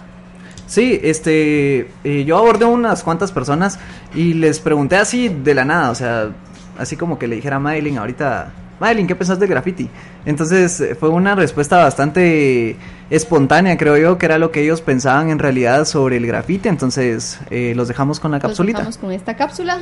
[0.66, 3.80] Sí, este, eh, yo abordé unas cuantas personas
[4.16, 6.32] y les pregunté así de la nada, o sea,
[6.78, 9.90] así como que le dijera a Madeline ahorita, Madeline, ¿qué pensás del graffiti?
[10.26, 12.76] Entonces eh, fue una respuesta bastante
[13.10, 17.40] espontánea, creo yo, que era lo que ellos pensaban en realidad sobre el graffiti, entonces
[17.50, 18.80] eh, los dejamos con la Los capsulita.
[18.80, 19.80] dejamos con esta cápsula.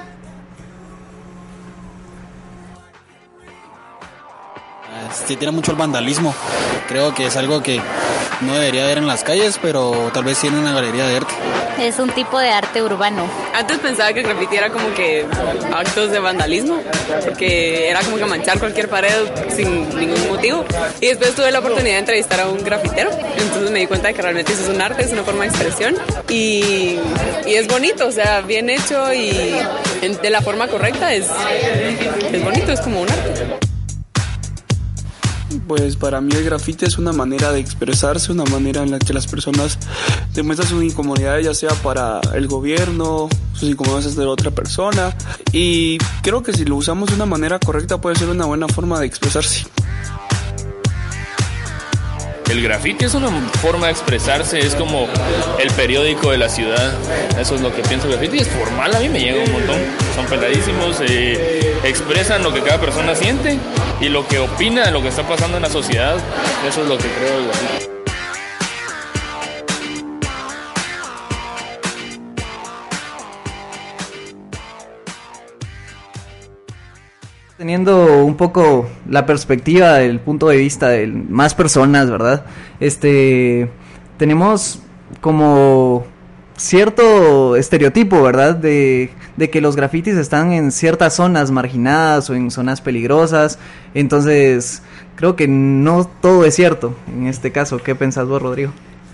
[5.13, 6.33] Se tira mucho el vandalismo.
[6.87, 7.81] Creo que es algo que
[8.41, 11.33] no debería haber en las calles, pero tal vez sí en una galería de arte.
[11.79, 13.29] Es un tipo de arte urbano.
[13.53, 15.25] Antes pensaba que el graffiti era como que
[15.75, 16.81] actos de vandalismo,
[17.23, 19.13] porque era como que manchar cualquier pared
[19.55, 20.65] sin ningún motivo.
[20.99, 24.15] Y después tuve la oportunidad de entrevistar a un grafitero, entonces me di cuenta de
[24.15, 25.95] que realmente eso es un arte, es una forma de expresión
[26.29, 26.97] y,
[27.45, 29.31] y es bonito, o sea, bien hecho y
[30.01, 31.27] de la forma correcta es,
[32.31, 33.66] es bonito, es como un arte.
[35.67, 39.13] Pues para mí el grafite es una manera de expresarse, una manera en la que
[39.13, 39.77] las personas
[40.33, 45.13] demuestran sus incomodidades, ya sea para el gobierno, sus incomodidades de otra persona.
[45.51, 48.99] Y creo que si lo usamos de una manera correcta puede ser una buena forma
[48.99, 49.65] de expresarse.
[52.49, 53.29] El graffiti es una
[53.61, 55.07] forma de expresarse, es como
[55.59, 56.93] el periódico de la ciudad.
[57.37, 58.07] Eso es lo que pienso.
[58.07, 59.79] El graffiti es formal, a mí me llega un montón.
[60.15, 63.59] Son peladísimos, eh, expresan lo que cada persona siente
[63.99, 66.15] y lo que opina de lo que está pasando en la sociedad.
[66.67, 67.86] Eso es lo que creo del graffiti.
[77.57, 82.45] Teniendo un poco la perspectiva del punto de vista de más personas, ¿verdad?
[82.79, 83.71] Este,
[84.17, 84.83] tenemos
[85.21, 86.05] como
[86.55, 88.55] cierto estereotipo, ¿verdad?
[88.55, 93.57] De, de que los grafitis están en ciertas zonas marginadas o en zonas peligrosas.
[93.95, 94.83] Entonces,
[95.15, 97.79] creo que no todo es cierto en este caso.
[97.79, 98.71] ¿Qué pensás vos, Rodrigo?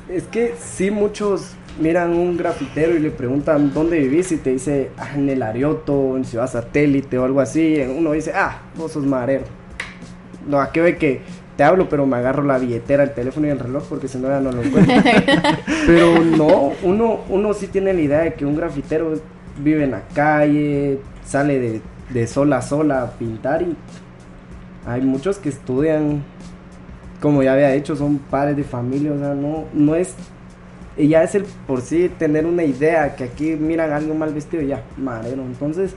[0.10, 4.92] Es que sí, muchos miran un grafitero y le preguntan dónde vivís y te dice
[4.98, 7.78] "Ah, en el Arioto, en Ciudad Satélite o algo así.
[7.80, 9.44] Uno dice, ah, vos sos marero.
[10.48, 11.22] No, aquí ve que
[11.58, 14.28] te hablo, pero me agarro la billetera, el teléfono y el reloj porque si no
[14.28, 14.96] ya no lo encuentro.
[15.88, 19.14] pero no, uno, uno sí tiene la idea de que un grafitero
[19.60, 23.76] vive en la calle, sale de, de sol a sol a pintar y
[24.86, 26.24] hay muchos que estudian
[27.24, 30.14] como ya había dicho, son padres de familia, o sea, no, no es,
[30.98, 34.62] y ya es el por sí tener una idea que aquí miran algo mal vestido,
[34.64, 35.96] ya, marero, entonces,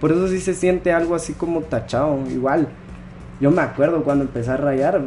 [0.00, 2.68] por eso sí se siente algo así como tachado, igual,
[3.40, 5.00] yo me acuerdo cuando empecé a rayar,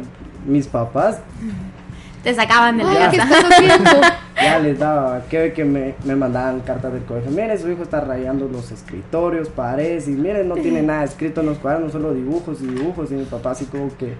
[0.46, 1.18] mis papás
[2.22, 3.10] Te sacaban de la Ya.
[3.10, 4.18] casa.
[4.42, 8.00] Ya les daba, que, que me, me mandaban cartas del colegio, mire, su hijo está
[8.00, 12.60] rayando los escritorios, paredes, y mire, no tiene nada escrito en los cuadernos, solo dibujos
[12.60, 14.14] y dibujos, y mi papá así como que...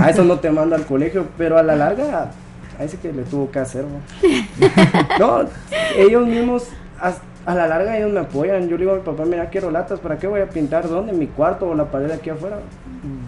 [0.00, 2.32] A eso no te manda al colegio, pero a la larga,
[2.78, 4.00] a ese que le tuvo que hacer, ¿no?
[5.18, 5.48] No,
[5.96, 6.64] ellos mismos,
[7.00, 7.14] a,
[7.50, 8.68] a la larga ellos me apoyan.
[8.68, 10.88] Yo le digo a mi papá, mira, quiero latas, ¿para qué voy a pintar?
[10.88, 11.12] ¿Dónde?
[11.12, 12.58] ¿En mi cuarto o la pared aquí afuera?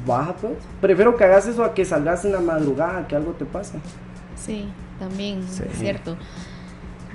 [0.07, 0.53] Baja, pues.
[0.81, 3.79] Prefiero que hagas eso a que salgas en la madrugada, que algo te pase.
[4.37, 4.69] Sí,
[4.99, 5.63] también, Sí.
[5.71, 6.17] es cierto.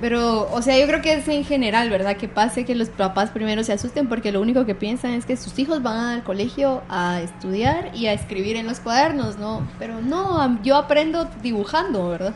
[0.02, 2.18] Pero, o sea, yo creo que es en general, ¿verdad?
[2.18, 5.38] Que pase que los papás primero se asusten porque lo único que piensan es que
[5.38, 9.66] sus hijos van al colegio a estudiar y a escribir en los cuadernos, ¿no?
[9.80, 12.34] Pero no, yo aprendo dibujando, ¿verdad?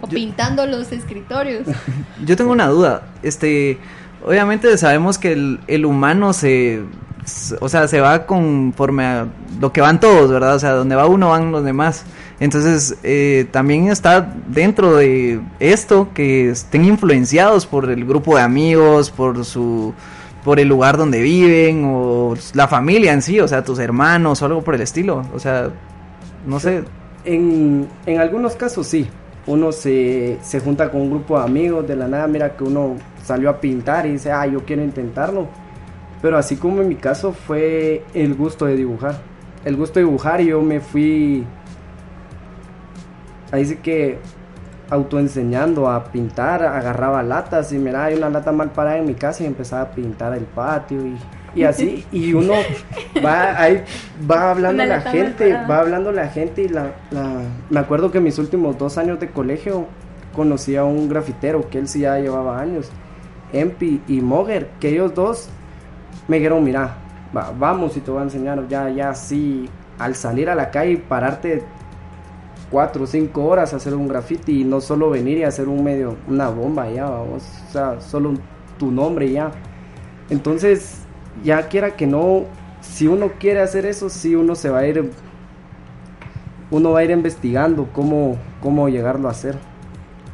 [0.00, 1.66] o pintando los escritorios.
[2.24, 3.02] Yo tengo una duda.
[3.22, 3.78] Este,
[4.24, 6.82] obviamente sabemos que el, el humano se,
[7.60, 9.26] o sea, se va conforme a
[9.60, 10.54] lo que van todos, ¿verdad?
[10.54, 12.04] O sea, donde va uno van los demás.
[12.38, 19.10] Entonces, eh, también está dentro de esto que estén influenciados por el grupo de amigos,
[19.10, 19.94] por su,
[20.44, 24.46] por el lugar donde viven o la familia en sí, o sea, tus hermanos o
[24.46, 25.24] algo por el estilo.
[25.34, 25.70] O sea,
[26.46, 26.84] no sé.
[27.24, 29.08] En, en algunos casos sí.
[29.46, 32.96] Uno se, se junta con un grupo de amigos de la nada, mira que uno
[33.24, 35.46] salió a pintar y dice, ah, yo quiero intentarlo.
[36.20, 39.20] Pero así como en mi caso fue el gusto de dibujar.
[39.64, 41.44] El gusto de dibujar y yo me fui...
[43.56, 44.18] Ahí sí que
[44.90, 49.42] autoenseñando a pintar, agarraba latas y mira, hay una lata mal parada en mi casa
[49.42, 51.16] y empezaba a pintar el patio y,
[51.54, 52.52] y así, y uno
[53.24, 53.82] va ahí,
[54.30, 58.38] va hablando la gente, va hablando la gente y la, la- me acuerdo que mis
[58.38, 59.86] últimos dos años de colegio
[60.34, 62.90] conocí a un grafitero que él sí ya llevaba años,
[63.52, 65.48] Empi y Moger, que ellos dos
[66.28, 66.94] me dijeron, mira,
[67.36, 70.92] va- vamos y te voy a enseñar ya, ya así, al salir a la calle
[70.92, 71.64] y pararte
[72.70, 75.84] cuatro o cinco horas a hacer un graffiti y no solo venir y hacer un
[75.84, 78.34] medio, una bomba ya, vamos, o sea, solo
[78.78, 79.52] tu nombre ya.
[80.30, 81.02] Entonces,
[81.44, 82.44] ya quiera que no,
[82.80, 85.10] si uno quiere hacer eso, sí uno se va a ir,
[86.70, 89.56] uno va a ir investigando cómo, cómo llegarlo a hacer.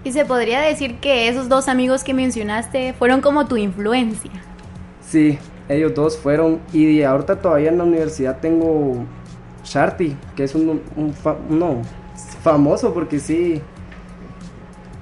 [0.05, 4.33] Y se podría decir que esos dos amigos que mencionaste fueron como tu influencia.
[5.01, 6.61] Sí, ellos dos fueron.
[6.73, 9.05] Y ahorita todavía en la universidad tengo
[9.65, 11.15] Sharty, que es un, un
[11.49, 11.83] uno
[12.43, 13.63] famoso porque sí.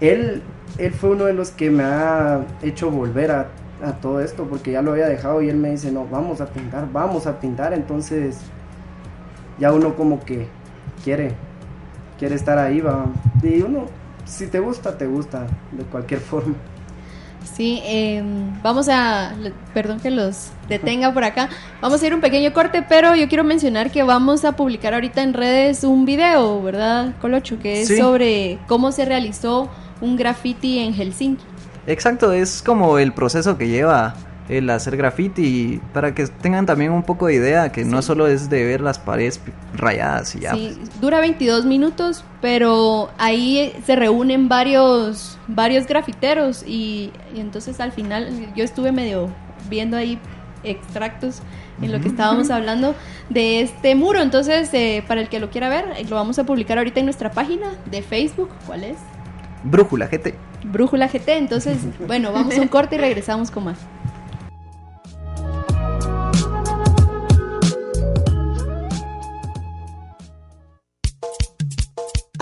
[0.00, 0.42] Él,
[0.78, 3.48] él fue uno de los que me ha hecho volver a,
[3.84, 6.46] a todo esto porque ya lo había dejado y él me dice, no, vamos a
[6.46, 7.74] pintar, vamos a pintar.
[7.74, 8.38] Entonces
[9.58, 10.46] ya uno como que
[11.04, 11.34] quiere,
[12.18, 13.06] quiere estar ahí, va.
[13.42, 13.86] Y uno,
[14.24, 16.54] si te gusta, te gusta, de cualquier forma.
[17.54, 19.34] Sí, em, vamos a,
[19.74, 21.48] perdón que los detenga por acá,
[21.82, 25.22] vamos a ir un pequeño corte, pero yo quiero mencionar que vamos a publicar ahorita
[25.22, 27.58] en redes un video, ¿verdad, Colocho?
[27.58, 27.98] Que es Sí.
[27.98, 29.68] sobre cómo se realizó
[30.00, 31.44] un graffiti en Helsinki.
[31.86, 34.14] Exacto, es como el proceso que lleva
[34.50, 38.26] el hacer graffiti y para que tengan también un poco de idea que no solo
[38.26, 39.40] es de ver las paredes
[39.74, 40.54] rayadas y ya.
[40.54, 47.92] Sí, dura 22 minutos, pero ahí se reúnen varios, varios grafiteros y, y entonces al
[47.92, 49.28] final yo estuve medio
[49.68, 50.18] viendo ahí
[50.64, 51.42] extractos
[51.80, 52.94] en lo que estábamos hablando
[53.30, 54.20] de este muro.
[54.20, 57.06] Entonces, eh, para el que lo quiera ver, eh, lo vamos a publicar ahorita en
[57.06, 58.50] nuestra página de Facebook.
[58.66, 58.98] ¿Cuál es?
[59.64, 60.34] Brújula, GT.
[60.64, 61.28] Brújula GT.
[61.38, 63.78] Entonces, bueno, vamos a un corte y regresamos con más.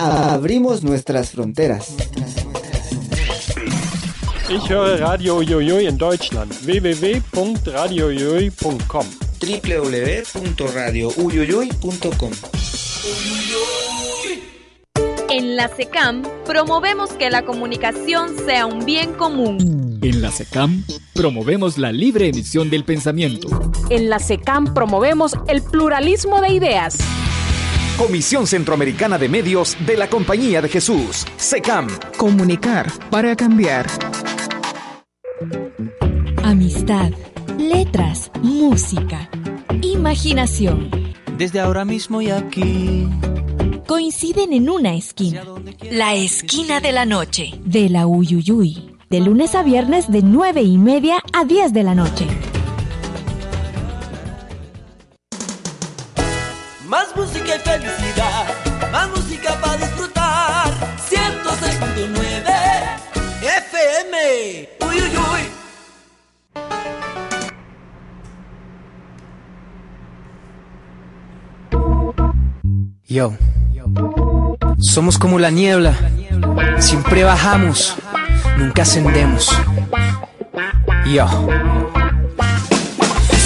[0.01, 1.93] Abrimos nuestras fronteras.
[4.49, 6.53] Ich höre Radio Uiuiui in Deutschland.
[6.65, 9.05] www.radiouiui.com
[9.41, 12.31] www.radiouyuyuy.com
[15.29, 19.99] En la SECAM promovemos que la comunicación sea un bien común.
[20.01, 23.49] En la SECAM promovemos la libre emisión del pensamiento.
[23.89, 26.97] En la SECAM promovemos el pluralismo de ideas.
[27.99, 31.89] Comisión Centroamericana de Medios de la Compañía de Jesús, SECAM.
[32.15, 33.87] Comunicar para cambiar.
[36.41, 37.11] Amistad,
[37.57, 39.29] letras, música,
[39.81, 40.89] imaginación.
[41.37, 43.05] Desde ahora mismo y aquí.
[43.85, 45.43] Coinciden en una esquina.
[45.91, 47.51] La esquina de la noche.
[47.65, 48.95] De la Uyuyuy.
[49.09, 52.25] De lunes a viernes de 9 y media a 10 de la noche.
[73.09, 73.33] Yo.
[74.77, 75.95] Somos como la niebla.
[76.77, 77.95] Siempre bajamos,
[78.55, 79.49] nunca ascendemos.
[81.07, 81.27] Yo.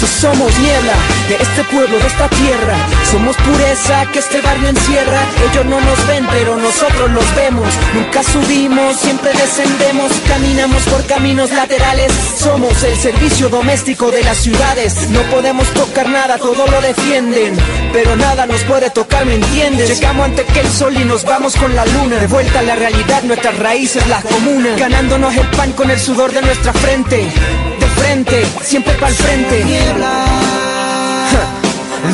[0.06, 0.92] Somos niebla
[1.28, 2.76] de este pueblo, de esta tierra.
[3.10, 5.20] Somos pureza que este barrio encierra.
[5.50, 7.68] Ellos no nos ven, pero nosotros los vemos.
[7.94, 10.12] Nunca subimos, siempre descendemos.
[10.28, 12.12] Caminamos por caminos laterales.
[12.38, 15.10] Somos el servicio doméstico de las ciudades.
[15.10, 17.56] No podemos tocar nada, todo lo defienden.
[17.92, 19.88] Pero nada nos puede tocar, ¿me entiendes?
[19.88, 22.16] Llegamos ante que el sol y nos vamos con la luna.
[22.16, 24.76] De vuelta a la realidad, nuestras raíces, la comuna.
[24.76, 27.28] Ganándonos el pan con el sudor de nuestra frente.
[27.96, 29.64] Frente, siempre para el frente.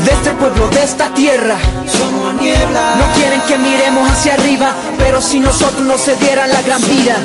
[0.04, 1.56] De este pueblo, de esta tierra.
[1.86, 2.94] Somos niebla.
[2.96, 7.16] No quieren que miremos hacia arriba Pero si nosotros nos cedieran la gran vida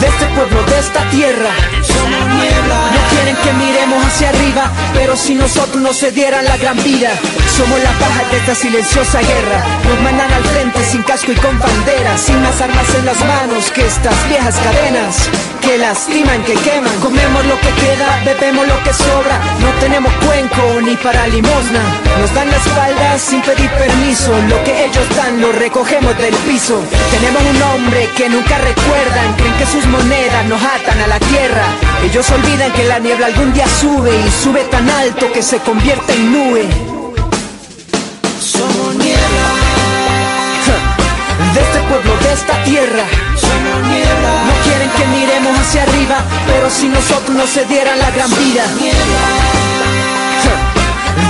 [0.00, 1.50] De este pueblo, de esta tierra
[1.82, 6.76] Somos niebla No quieren que miremos hacia arriba Pero si nosotros nos cedieran la gran
[6.84, 7.10] vida
[7.56, 11.58] Somos la paja de esta silenciosa guerra Nos mandan al frente sin casco y con
[11.58, 15.28] bandera Sin más armas en las manos que estas viejas cadenas
[15.60, 16.98] Que que lastiman, que queman.
[17.00, 19.36] Comemos lo que queda, bebemos lo que sobra.
[19.60, 21.82] No tenemos cuenco ni para limosna.
[22.18, 24.32] Nos dan la espalda sin pedir permiso.
[24.48, 26.82] Lo que ellos dan lo recogemos del piso.
[27.10, 29.34] Tenemos un hombre que nunca recuerdan.
[29.36, 31.66] Creen que sus monedas nos atan a la tierra.
[32.04, 36.12] Ellos olvidan que la niebla algún día sube y sube tan alto que se convierte
[36.14, 36.68] en nube.
[38.40, 39.48] Somos niebla.
[41.54, 43.04] De este pueblo, de esta tierra.
[43.36, 44.30] Somos niebla.
[44.48, 46.16] No quieren que miremos hacia arriba,
[46.46, 48.64] pero si nosotros nos se dieran la gran vida.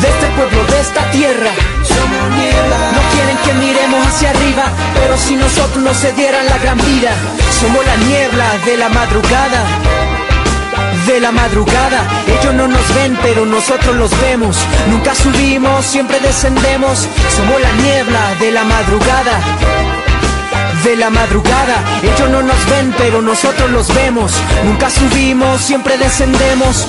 [0.00, 1.77] De este pueblo, de esta tierra.
[2.94, 7.10] No quieren que miremos hacia arriba, pero si nosotros nos se dieran la gran vida.
[7.60, 9.64] Somos la niebla de la madrugada
[11.08, 12.06] de la madrugada.
[12.26, 14.56] Ellos no nos ven, pero nosotros los vemos.
[14.90, 17.08] Nunca subimos, siempre descendemos.
[17.36, 19.40] Somos la niebla de la madrugada.
[20.84, 24.32] De la madrugada, ellos no nos ven, pero nosotros los vemos.
[24.64, 26.86] Nunca subimos, siempre descendemos.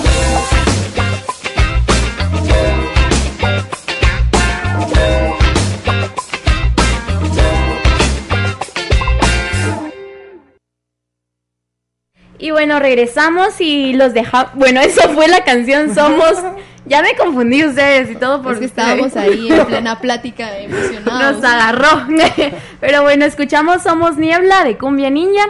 [12.42, 14.56] Y bueno, regresamos y los dejamos.
[14.56, 16.42] Bueno, eso fue la canción Somos.
[16.86, 21.36] Ya me confundí ustedes y todo porque estábamos ahí en plena plática emocionados.
[21.36, 22.08] Nos agarró.
[22.80, 25.44] Pero bueno, escuchamos Somos Niebla de Cumbia Niña.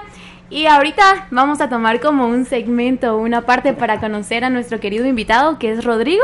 [0.49, 5.05] Y ahorita vamos a tomar como un segmento, una parte para conocer a nuestro querido
[5.05, 6.23] invitado, que es Rodrigo.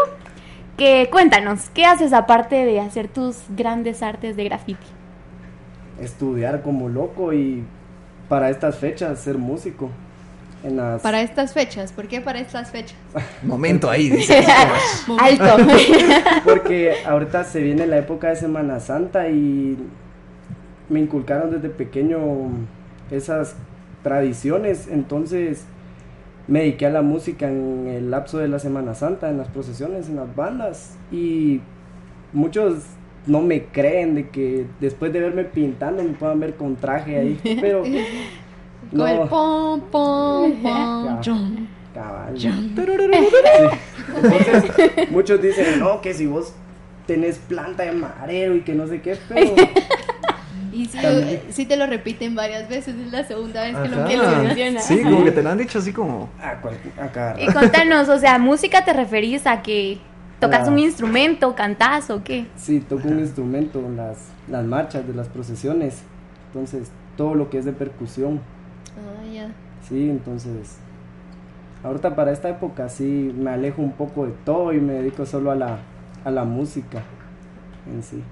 [0.78, 4.88] Que cuéntanos, ¿qué haces aparte de hacer tus grandes artes de graffiti?
[6.02, 7.64] Estudiar como loco y
[8.28, 9.92] para estas fechas ser músico.
[10.66, 11.02] En las...
[11.02, 12.98] Para estas fechas, ¿por qué para estas fechas?
[13.44, 14.44] Momento ahí, dice.
[15.20, 15.58] Alto.
[16.44, 19.78] Porque ahorita se viene la época de Semana Santa y
[20.90, 22.20] me inculcaron desde pequeño
[23.12, 23.56] esas
[24.02, 25.66] tradiciones, entonces
[26.48, 30.10] me dediqué a la música en el lapso de la Semana Santa, en las procesiones,
[30.10, 31.62] en las bandas y
[32.34, 32.84] muchos
[33.28, 37.40] no me creen de que después de verme pintando me puedan ver con traje ahí,
[37.60, 37.84] pero
[38.90, 39.08] Con No.
[39.08, 41.68] el pom, pom, pom, chum.
[44.16, 44.64] Entonces,
[45.12, 46.54] muchos dicen, no, que si vos
[47.08, 49.56] tenés planta de marero y que no sé qué, pero
[50.72, 50.88] Y
[51.52, 54.80] sí te lo repiten varias veces, es la segunda vez que lo que lo menciona.
[54.82, 56.30] Sí, como que te lo han dicho así como.
[56.42, 60.00] a, cual- a cada Y contanos, o sea, ¿música te referís a que
[60.40, 62.46] tocas La- un instrumento, cantás o qué?
[62.58, 64.18] Sí, toco un instrumento en las,
[64.50, 66.02] las marchas de las procesiones.
[66.48, 68.42] Entonces, todo lo que es de percusión.
[68.98, 69.48] Ah, ya.
[69.88, 70.78] Sí, entonces.
[71.84, 75.52] Ahorita para esta época sí me alejo un poco de todo y me dedico solo
[75.52, 75.78] a la,
[76.24, 77.04] a la música
[77.94, 78.24] en sí.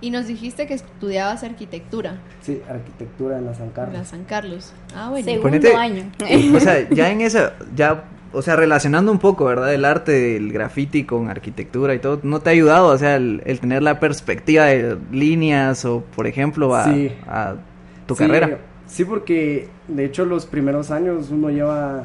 [0.00, 3.94] Y nos dijiste que estudiabas arquitectura Sí, arquitectura en la San en Carlos.
[3.98, 4.72] la San Carlos.
[4.94, 5.24] Ah, bueno.
[5.24, 6.02] Segundo Ponete- año.
[6.56, 9.72] O sea, ya en esa, ya, o sea, relacionando un poco, ¿verdad?
[9.72, 12.88] El arte del graffiti con arquitectura y todo, ¿no te ha ayudado?
[12.88, 17.12] O sea, el, el tener la perspectiva de líneas o, por ejemplo, a, Sí.
[17.26, 17.54] a
[18.06, 18.58] tu Sí, carrera.
[18.96, 22.04] Sí, porque de hecho los primeros años uno lleva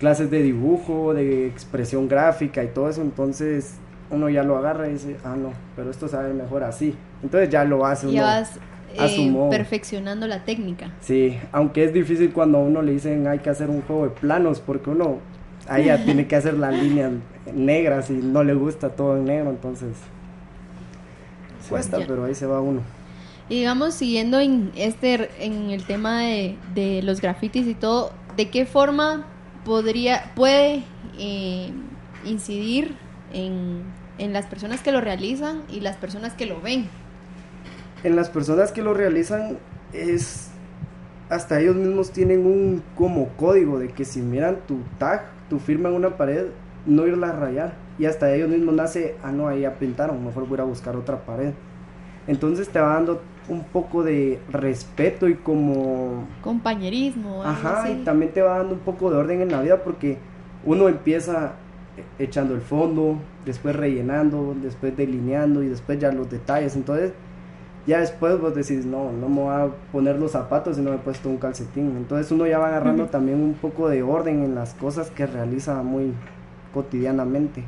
[0.00, 3.74] clases de dibujo, de expresión gráfica y todo eso, entonces
[4.08, 6.94] uno ya lo agarra y dice, ah, no, pero esto sabe mejor así.
[7.22, 8.58] Entonces ya lo hace uno Ya vas
[8.98, 9.50] a su eh, modo.
[9.50, 10.92] perfeccionando la técnica.
[11.02, 14.10] Sí, aunque es difícil cuando a uno le dicen hay que hacer un juego de
[14.12, 15.18] planos, porque uno
[15.68, 17.12] ahí ya tiene que hacer las líneas
[17.54, 19.90] negras y no le gusta todo en negro, entonces
[21.68, 22.80] cuesta, pero ahí se va uno.
[23.48, 28.48] Y digamos, siguiendo en este en el tema de, de los grafitis y todo, ¿de
[28.50, 29.26] qué forma
[29.64, 30.84] podría puede
[31.18, 31.70] eh,
[32.24, 32.94] incidir
[33.32, 33.82] en,
[34.18, 36.86] en las personas que lo realizan y las personas que lo ven?
[38.02, 39.58] En las personas que lo realizan
[39.92, 40.50] es
[41.28, 45.88] hasta ellos mismos tienen un como código de que si miran tu tag, tu firma
[45.88, 46.46] en una pared,
[46.86, 47.74] no irla a rayar.
[47.98, 51.24] Y hasta ellos mismos nace, ah no, ahí ya pintaron, mejor voy a buscar otra
[51.24, 51.52] pared.
[52.26, 58.40] Entonces te va dando un poco de respeto y como Compañerismo, Ajá, y también te
[58.40, 60.18] va dando un poco de orden en la vida porque
[60.64, 61.52] uno empieza
[62.18, 66.74] echando el fondo, después rellenando, después delineando y después ya los detalles.
[66.74, 67.12] Entonces,
[67.86, 70.96] ya después vos decís, no, no me voy a poner los zapatos y no me
[70.96, 71.96] he puesto un calcetín.
[71.96, 75.82] Entonces uno ya va agarrando también un poco de orden en las cosas que realiza
[75.82, 76.14] muy
[76.72, 77.64] cotidianamente.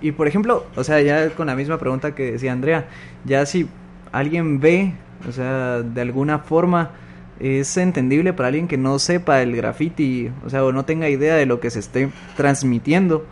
[0.00, 2.88] Y por ejemplo, o sea, ya con la misma pregunta que decía Andrea,
[3.24, 3.68] ya si
[4.12, 4.94] alguien ve,
[5.28, 6.92] o sea, de alguna forma
[7.38, 11.34] es entendible para alguien que no sepa el graffiti, o sea, o no tenga idea
[11.34, 13.24] de lo que se esté transmitiendo,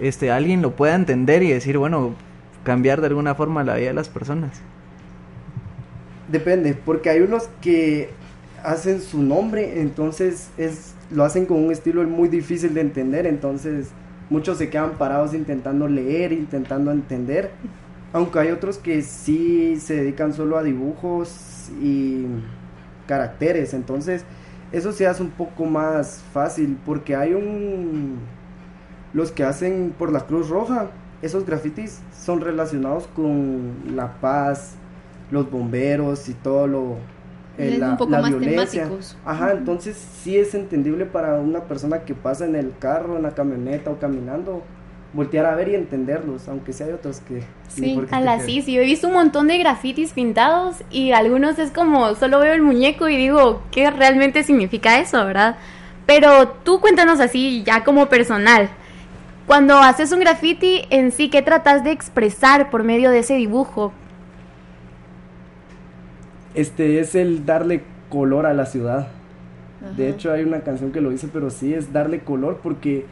[0.00, 2.14] este, alguien lo pueda entender y decir, bueno,
[2.62, 4.60] cambiar de alguna forma la vida de las personas.
[6.30, 8.10] Depende, porque hay unos que
[8.62, 13.88] hacen su nombre, entonces es lo hacen con un estilo muy difícil de entender, entonces
[14.30, 17.50] muchos se quedan parados intentando leer, intentando entender,
[18.12, 22.26] aunque hay otros que sí se dedican solo a dibujos y
[23.06, 24.24] caracteres, entonces
[24.72, 28.18] eso se hace un poco más fácil porque hay un
[29.14, 30.88] los que hacen por la Cruz Roja,
[31.22, 34.74] esos grafitis son relacionados con la paz,
[35.30, 36.96] los bomberos y todo lo
[37.58, 38.84] eh, la, un poco la más violencia.
[38.84, 39.16] temáticos.
[39.24, 43.32] Ajá, entonces sí es entendible para una persona que pasa en el carro, en la
[43.32, 44.62] camioneta o caminando,
[45.12, 47.42] voltear a ver y entenderlos, aunque sí hay otros que
[47.76, 51.58] qué a la sí, sí, yo he visto un montón de grafitis pintados y algunos
[51.58, 55.56] es como, solo veo el muñeco y digo, ¿qué realmente significa eso, verdad?
[56.06, 58.68] Pero tú cuéntanos así, ya como personal,
[59.46, 63.92] cuando haces un graffiti en sí, ¿qué tratas de expresar por medio de ese dibujo?
[66.58, 69.08] Este es el darle color a la ciudad.
[69.96, 73.06] De hecho hay una canción que lo dice, pero sí es darle color porque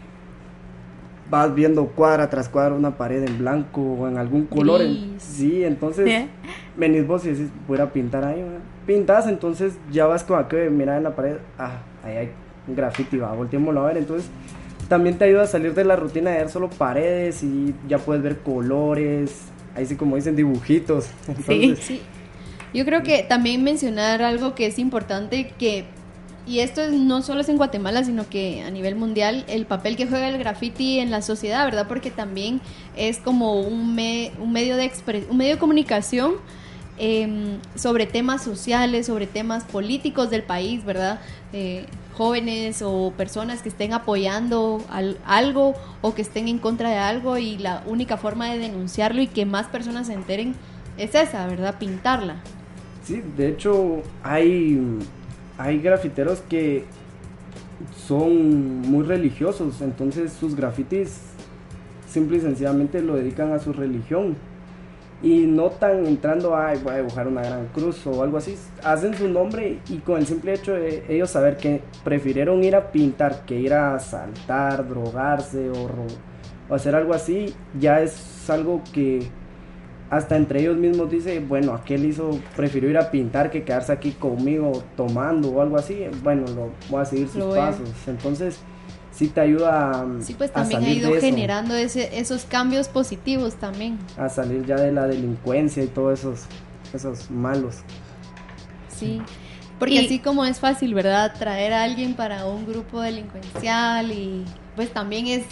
[1.30, 4.80] vas viendo cuadra tras cuadra una pared en blanco o en algún color.
[4.82, 6.26] en- sí, entonces ¿Eh?
[6.76, 8.42] venís vos y decís, voy a pintar ahí.
[8.42, 8.58] ¿verdad?
[8.84, 12.30] Pintas, entonces ya vas con aquello de mirar en la pared, ah, ahí hay
[12.66, 13.98] un graffiti, va, volteémoslo a ver.
[13.98, 14.28] Entonces
[14.88, 18.24] también te ayuda a salir de la rutina de ver solo paredes y ya puedes
[18.24, 21.10] ver colores, ahí sí como dicen dibujitos.
[21.28, 22.02] Entonces, Sí.
[22.76, 25.86] Yo creo que también mencionar algo que es importante que
[26.46, 29.96] y esto es- no solo es en Guatemala, sino que a nivel mundial, el papel
[29.96, 31.88] que juega el graffiti en la sociedad, ¿verdad?
[31.88, 32.60] Porque también
[32.96, 36.34] es como un, me- un, medio, de expre- un medio de comunicación
[36.98, 41.18] em, sobre temas sociales, sobre temas políticos del país, ¿verdad?
[41.54, 46.96] Eh, jóvenes o personas que estén apoyando al- algo o que estén en contra de
[46.98, 50.54] algo y la única forma de denunciarlo y que más personas se enteren
[50.98, 51.74] es esa, ¿verdad?
[51.78, 52.36] Pintarla.
[53.06, 54.98] Sí, de hecho hay,
[55.58, 56.82] hay grafiteros que
[57.96, 61.20] son muy religiosos, entonces sus grafitis
[62.08, 64.34] simple y sencillamente lo dedican a su religión.
[65.22, 68.56] Y no tan entrando, ay, voy a dibujar una gran cruz o algo así.
[68.82, 72.90] Hacen su nombre y con el simple hecho de ellos saber que prefirieron ir a
[72.90, 75.90] pintar que ir a saltar, drogarse o,
[76.68, 79.28] o hacer algo así, ya es algo que
[80.10, 84.12] hasta entre ellos mismos dice, bueno, aquel hizo, prefirió ir a pintar que quedarse aquí
[84.12, 87.88] conmigo tomando o algo así, bueno, lo voy a seguir sus Lo voy a- pasos.
[88.06, 88.58] Entonces,
[89.10, 92.44] sí te ayuda a, Sí, pues también ha salir ido de eso, generando ese, esos
[92.44, 93.98] cambios positivos también.
[94.16, 96.44] a salir ya de la delincuencia y todos esos,
[96.94, 97.78] esos malos.
[98.88, 99.20] Sí.
[99.78, 101.34] Porque Y- así como es fácil, ¿verdad?
[101.38, 104.44] Traer a alguien para un grupo delincuencial y
[104.74, 105.44] pues también es,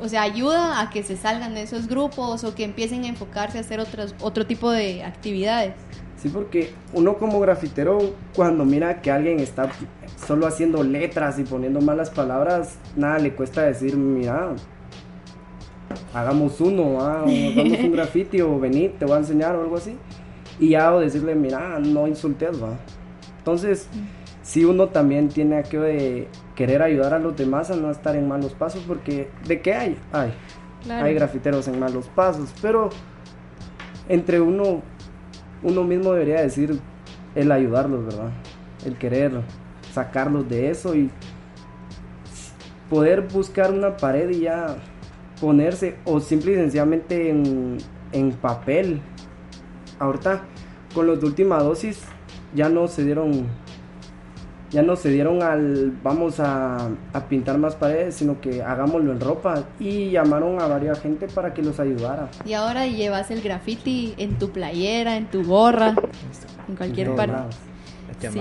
[0.00, 3.58] o sea, ayuda a que se salgan de esos grupos o que empiecen a enfocarse
[3.58, 5.74] a hacer otros, otro tipo de actividades.
[6.16, 7.98] Sí, porque uno como grafitero,
[8.34, 9.70] cuando mira que alguien está
[10.26, 14.54] solo haciendo letras y poniendo malas palabras, nada le cuesta decir, mira,
[16.14, 19.76] hagamos uno, ah, o hagamos un graffiti o vení, te voy a enseñar o algo
[19.76, 19.96] así.
[20.58, 22.78] Y ya o decirle, mira, no insultes, va.
[23.38, 23.88] Entonces,
[24.42, 28.26] sí uno también tiene aquello de querer ayudar a los demás a no estar en
[28.26, 29.98] malos pasos, porque ¿de qué hay?
[30.12, 30.32] Hay.
[30.82, 31.06] Claro.
[31.06, 32.90] Hay grafiteros en malos pasos, pero
[34.08, 34.82] entre uno,
[35.62, 36.80] uno mismo debería decir
[37.34, 38.30] el ayudarlos, ¿verdad?
[38.84, 39.42] El querer
[39.92, 41.10] sacarlos de eso y
[42.88, 44.76] poder buscar una pared y ya
[45.40, 47.78] ponerse o simple y sencillamente en,
[48.12, 49.00] en papel.
[49.98, 50.42] Ahorita
[50.94, 52.02] con los de última dosis
[52.54, 53.46] ya no se dieron
[54.70, 59.20] ya no se dieron al vamos a, a pintar más paredes, sino que hagámoslo en
[59.20, 62.28] ropa y llamaron a varias gente para que los ayudara.
[62.44, 65.94] Y ahora llevas el graffiti en tu playera, en tu gorra,
[66.68, 67.56] en cualquier todos parte.
[68.30, 68.40] Sí.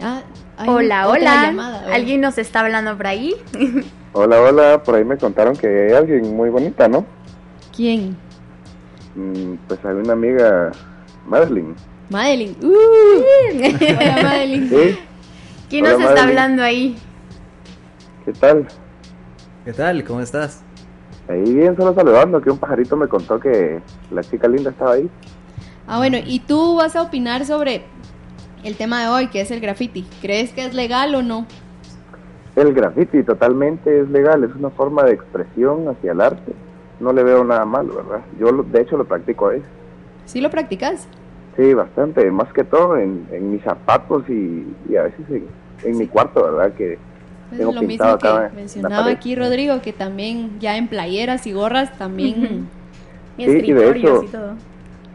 [0.00, 0.22] Ah,
[0.66, 1.46] Hola, hola.
[1.46, 1.94] llamada.
[1.94, 3.34] ¿Alguien nos está hablando por ahí?
[4.14, 7.06] Hola, hola, por ahí me contaron que hay alguien muy bonita, ¿no?
[7.74, 8.14] ¿Quién?
[9.14, 10.70] Mm, pues hay una amiga,
[11.26, 11.74] Madeline.
[12.10, 12.54] Madeline.
[12.62, 13.22] Uh.
[13.98, 14.68] Hola, Madeline.
[14.68, 14.98] ¿Sí?
[15.72, 16.28] ¿Quién Hola, nos está Madeline.
[16.38, 16.96] hablando ahí?
[18.26, 18.68] ¿Qué tal?
[19.64, 20.04] ¿Qué tal?
[20.04, 20.60] ¿Cómo estás?
[21.30, 25.08] Ahí bien, solo saludando, que un pajarito me contó que la chica linda estaba ahí.
[25.86, 27.84] Ah, bueno, y tú vas a opinar sobre
[28.64, 30.06] el tema de hoy, que es el graffiti.
[30.20, 31.46] ¿Crees que es legal o no?
[32.54, 36.52] El graffiti totalmente es legal, es una forma de expresión hacia el arte.
[37.00, 38.20] No le veo nada malo, ¿verdad?
[38.38, 39.66] Yo, lo- de hecho, lo practico a veces.
[40.26, 41.08] ¿Sí lo practicas?
[41.56, 45.46] Sí, bastante, más que todo en, en mis zapatos y, y a veces en,
[45.84, 46.72] en mi cuarto, ¿verdad?
[46.74, 46.98] Que
[47.48, 51.46] Pues tengo lo pintado mismo que acá mencionaba aquí Rodrigo, que también ya en playeras
[51.46, 52.68] y gorras también...
[53.38, 54.24] Sí, y de hecho,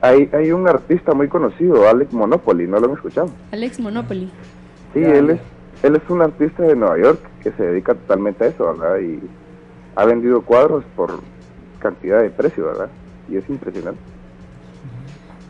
[0.01, 3.29] Hay, hay un artista muy conocido, Alex Monopoly, ¿no lo han escuchado?
[3.51, 4.31] Alex Monopoly.
[4.93, 5.39] Sí, él es,
[5.83, 8.99] él es un artista de Nueva York que se dedica totalmente a eso, ¿verdad?
[8.99, 9.19] Y
[9.95, 11.19] ha vendido cuadros por
[11.79, 12.89] cantidad de precio, ¿verdad?
[13.29, 14.01] Y es impresionante.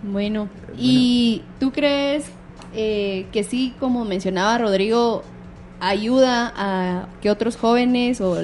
[0.03, 2.29] Bueno, ¿y tú crees
[2.73, 5.23] eh, que sí, como mencionaba Rodrigo,
[5.79, 8.35] ayuda a que otros jóvenes o,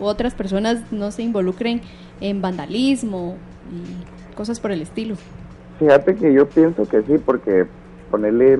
[0.00, 1.80] otras personas no se involucren
[2.20, 3.36] en vandalismo
[3.70, 5.16] y cosas por el estilo?
[5.78, 7.66] Fíjate que yo pienso que sí, porque
[8.10, 8.58] ponerle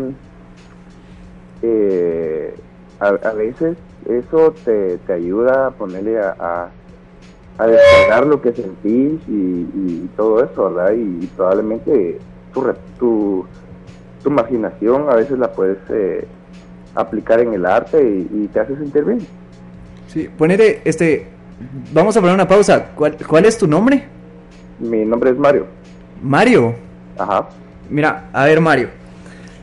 [1.63, 2.55] eh,
[2.99, 3.77] a, a veces
[4.09, 6.71] eso te, te ayuda a ponerle a, a,
[7.59, 10.95] a descargar lo que sentís y, y todo eso, ¿verdad?
[10.95, 12.19] Y, probablemente
[12.53, 12.65] tu,
[12.99, 13.47] tu,
[14.23, 16.27] tu imaginación a veces la puedes eh,
[16.95, 19.27] aplicar en el arte y, y te hace sentir bien.
[20.09, 21.27] Sí, ponere, este,
[21.93, 22.91] vamos a poner una pausa.
[22.95, 24.05] ¿Cuál, cuál es tu nombre?
[24.79, 25.67] Mi nombre es Mario.
[26.23, 26.75] Mario.
[27.19, 27.49] Ajá.
[27.89, 28.89] Mira, a ver Mario,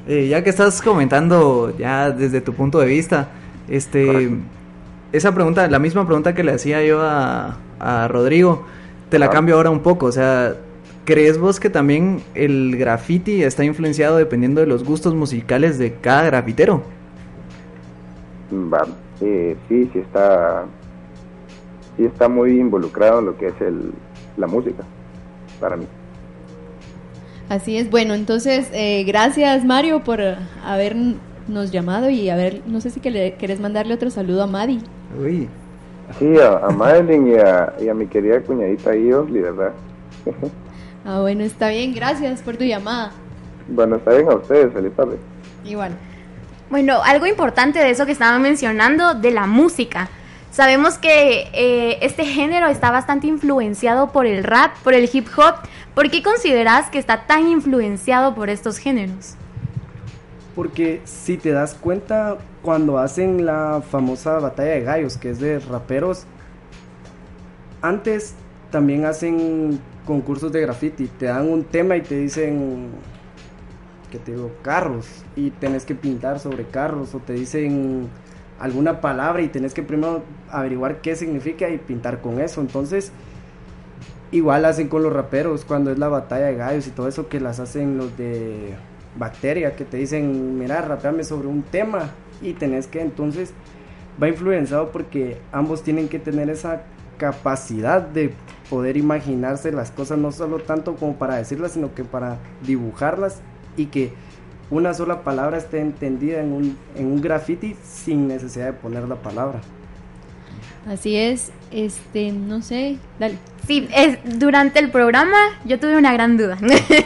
[0.07, 3.29] eh, ya que estás comentando ya desde tu punto de vista,
[3.67, 4.29] este,
[5.11, 8.65] esa pregunta, la misma pregunta que le hacía yo a, a Rodrigo,
[9.09, 10.55] te la cambio ahora un poco, o sea,
[11.03, 16.23] ¿crees vos que también el graffiti está influenciado dependiendo de los gustos musicales de cada
[16.23, 16.81] grafitero?
[18.53, 18.85] Va,
[19.19, 20.63] eh, sí, sí está,
[21.97, 23.91] sí está muy involucrado en lo que es el,
[24.37, 24.83] la música,
[25.59, 25.85] para mí.
[27.49, 30.21] Así es, bueno, entonces eh, gracias Mario por
[30.63, 34.47] habernos llamado y a ver, no sé si que le querés mandarle otro saludo a
[34.47, 34.79] Madi.
[35.19, 35.49] Uy.
[36.19, 39.73] Sí, a, a Madeline y a, y a mi querida cuñadita Iosli, ¿verdad?
[41.03, 43.11] Ah, bueno, está bien, gracias por tu llamada.
[43.67, 45.17] bueno, está bien a ustedes, feliz tarde.
[45.65, 45.93] Igual.
[46.69, 50.09] Bueno, algo importante de eso que estaban mencionando, de la música.
[50.51, 55.55] Sabemos que eh, este género está bastante influenciado por el rap, por el hip hop.
[55.95, 59.33] ¿Por qué consideras que está tan influenciado por estos géneros?
[60.55, 65.59] Porque si te das cuenta, cuando hacen la famosa batalla de gallos, que es de
[65.59, 66.25] raperos,
[67.81, 68.35] antes
[68.69, 71.07] también hacen concursos de graffiti.
[71.07, 72.89] Te dan un tema y te dicen,
[74.11, 78.09] que te digo, carros, y tenés que pintar sobre carros, o te dicen
[78.59, 82.61] alguna palabra y tenés que primero averiguar qué significa y pintar con eso.
[82.61, 83.11] Entonces,
[84.31, 87.39] igual hacen con los raperos cuando es la batalla de gallos y todo eso que
[87.39, 88.75] las hacen los de
[89.17, 93.53] bacteria que te dicen mira rapeame sobre un tema y tenés que entonces
[94.21, 96.83] va influenciado porque ambos tienen que tener esa
[97.17, 98.33] capacidad de
[98.69, 103.41] poder imaginarse las cosas no solo tanto como para decirlas sino que para dibujarlas
[103.77, 104.13] y que
[104.69, 109.15] una sola palabra esté entendida en un, en un graffiti sin necesidad de poner la
[109.15, 109.59] palabra
[110.87, 113.37] Así es, este, no sé, dale.
[113.67, 116.57] Sí, es, durante el programa yo tuve una gran duda,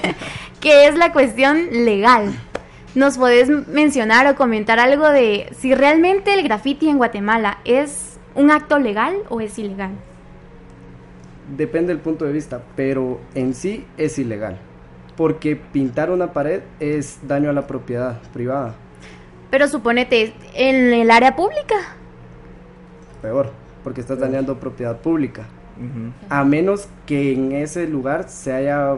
[0.61, 2.33] que es la cuestión legal.
[2.95, 8.51] ¿Nos podés mencionar o comentar algo de si realmente el graffiti en Guatemala es un
[8.51, 9.91] acto legal o es ilegal?
[11.57, 14.57] Depende del punto de vista, pero en sí es ilegal.
[15.17, 18.75] Porque pintar una pared es daño a la propiedad privada.
[19.51, 21.75] Pero suponete, en el área pública.
[23.21, 23.51] Peor,
[23.85, 25.43] porque estás dañando propiedad pública.
[26.27, 28.97] A menos que en ese lugar se haya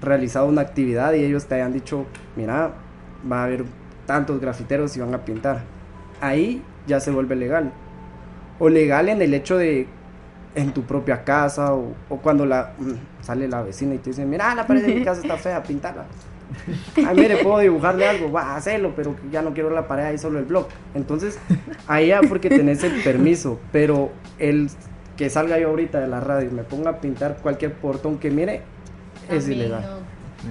[0.00, 2.72] realizado una actividad y ellos te hayan dicho, mira,
[3.30, 3.66] va a haber
[4.06, 5.60] tantos grafiteros y van a pintar.
[6.22, 7.70] Ahí ya se vuelve legal.
[8.58, 9.86] O legal en el hecho de
[10.54, 14.24] en tu propia casa o, o cuando la mm, sale la vecina y te dice,
[14.24, 16.06] mira, la pared de mi casa está fea, pintala.
[16.96, 20.18] Ay, mire, puedo dibujarle algo, va a hacerlo, pero ya no quiero la pared, ahí
[20.18, 20.68] solo el blog.
[20.94, 21.38] Entonces,
[21.86, 24.70] ahí ya porque tenés el permiso, pero el
[25.16, 28.30] que salga yo ahorita de la radio y me ponga a pintar cualquier portón que
[28.30, 28.62] mire,
[29.30, 30.00] es ilegal.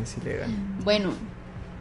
[0.01, 0.49] Es ilegal.
[0.83, 1.11] Bueno,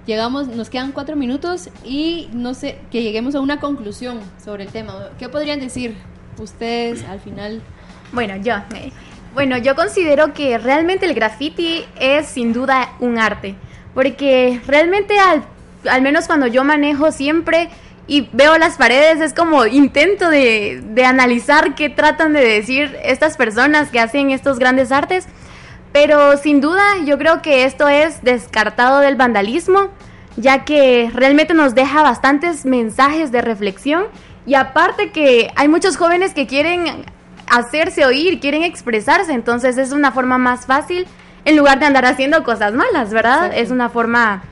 [0.06, 4.70] llegamos, nos quedan cuatro minutos y no sé, que lleguemos a una conclusión sobre el
[4.70, 5.10] tema.
[5.18, 5.94] ¿Qué podrían decir
[6.38, 7.60] ustedes al final?
[8.12, 8.54] Bueno, yo.
[8.74, 8.92] eh,
[9.34, 13.54] Bueno, yo considero que realmente el graffiti es sin duda un arte.
[13.96, 15.42] Porque realmente al,
[15.88, 17.70] al menos cuando yo manejo siempre
[18.06, 23.38] y veo las paredes es como intento de, de analizar qué tratan de decir estas
[23.38, 25.26] personas que hacen estos grandes artes.
[25.92, 29.88] Pero sin duda yo creo que esto es descartado del vandalismo,
[30.36, 34.04] ya que realmente nos deja bastantes mensajes de reflexión
[34.44, 37.06] y aparte que hay muchos jóvenes que quieren
[37.46, 41.06] hacerse oír, quieren expresarse, entonces es una forma más fácil
[41.46, 43.46] en lugar de andar haciendo cosas malas, ¿verdad?
[43.46, 43.62] Exacto.
[43.62, 44.42] Es una forma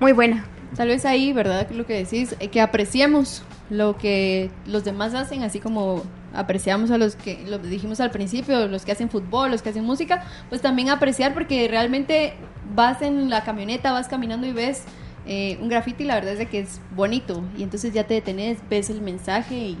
[0.00, 0.46] muy buena.
[0.76, 1.68] Tal vez ahí, ¿verdad?
[1.70, 6.02] Lo que decís, eh, que apreciemos lo que los demás hacen, así como
[6.32, 9.84] apreciamos a los que, lo dijimos al principio, los que hacen fútbol, los que hacen
[9.84, 12.34] música, pues también apreciar porque realmente
[12.74, 14.84] vas en la camioneta, vas caminando y ves
[15.26, 18.58] eh, un graffiti, la verdad es de que es bonito y entonces ya te detenés,
[18.70, 19.78] ves el mensaje y...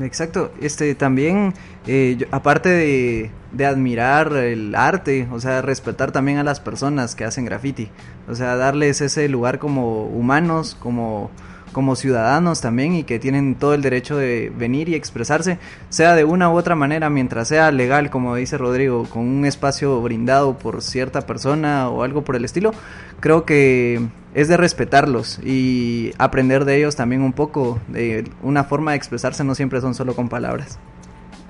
[0.00, 1.52] Exacto, este también,
[1.86, 7.14] eh, yo- aparte de, de admirar el arte, o sea, respetar también a las personas
[7.14, 7.90] que hacen graffiti,
[8.26, 11.30] o sea, darles ese lugar como humanos, como,
[11.72, 15.58] como ciudadanos también y que tienen todo el derecho de venir y expresarse,
[15.88, 20.00] sea de una u otra manera, mientras sea legal, como dice Rodrigo, con un espacio
[20.00, 22.72] brindado por cierta persona o algo por el estilo,
[23.20, 27.80] creo que es de respetarlos y aprender de ellos también un poco.
[27.88, 30.78] De una forma de expresarse no siempre son solo con palabras.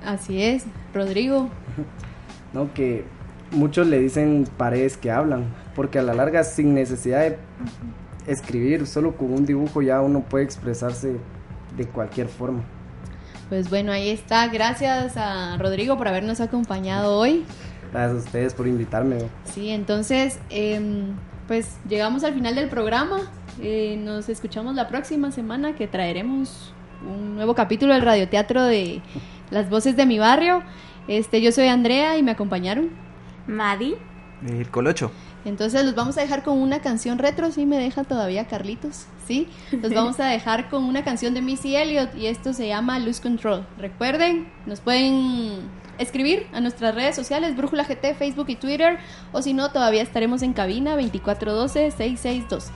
[0.05, 1.49] Así es, Rodrigo.
[2.53, 3.05] No, que
[3.51, 5.45] muchos le dicen paredes que hablan,
[5.75, 7.37] porque a la larga sin necesidad de
[8.27, 11.17] escribir, solo con un dibujo ya uno puede expresarse
[11.77, 12.63] de cualquier forma.
[13.49, 14.47] Pues bueno, ahí está.
[14.47, 17.45] Gracias a Rodrigo por habernos acompañado hoy.
[17.91, 19.17] Gracias a ustedes por invitarme.
[19.45, 21.15] Sí, entonces, em,
[21.47, 23.31] pues llegamos al final del programa.
[23.61, 26.73] Eh, nos escuchamos la próxima semana que traeremos
[27.07, 29.01] un nuevo capítulo del radioteatro de
[29.51, 30.63] Las Voces de mi Barrio.
[31.07, 32.89] Este, yo soy Andrea y me acompañaron.
[33.45, 33.95] Madi.
[34.47, 35.11] El colocho.
[35.45, 39.47] Entonces los vamos a dejar con una canción retro, si me deja todavía Carlitos, ¿sí?
[39.71, 43.21] Los vamos a dejar con una canción de Missy Elliott y esto se llama Lose
[43.21, 43.67] Control.
[43.77, 48.99] Recuerden, nos pueden escribir a nuestras redes sociales, Brújula GT, Facebook y Twitter,
[49.31, 52.71] o si no, todavía estaremos en cabina 2412-6612.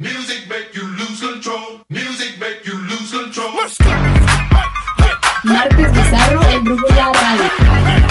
[0.00, 1.84] Music make you lose control.
[1.88, 3.52] Music make you lose control.
[5.42, 8.07] Martes Bizarro en Brújula Radio.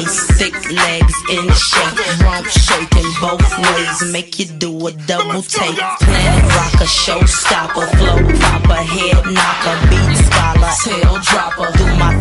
[0.00, 5.76] Waist, thick legs in shape, rump shaking both ways, make you do a double take.
[5.76, 12.19] Planet rocker, showstopper, flow popper, head knocker, beat scholar, tail dropper, do my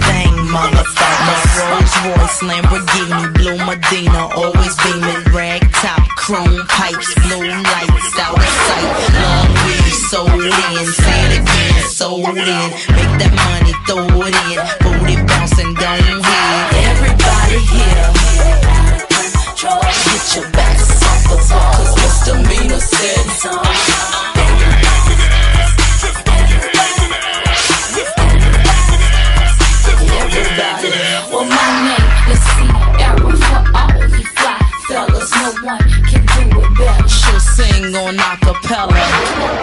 [0.49, 1.69] thing, motherfucker.
[1.69, 8.43] Rolls Royce, Lamborghini, blue Medina, always beaming, rag top, chrome pipes, blue lights out of
[8.43, 8.89] sight.
[9.21, 14.59] Long weed, sold in, say it again, sold in, make that money, throw it in,
[14.81, 16.65] booty bouncing, don't hit.
[16.89, 18.09] Everybody here,
[20.05, 24.18] get your backs off the wall, cause misdemeanor said
[37.59, 39.03] sing on acapella.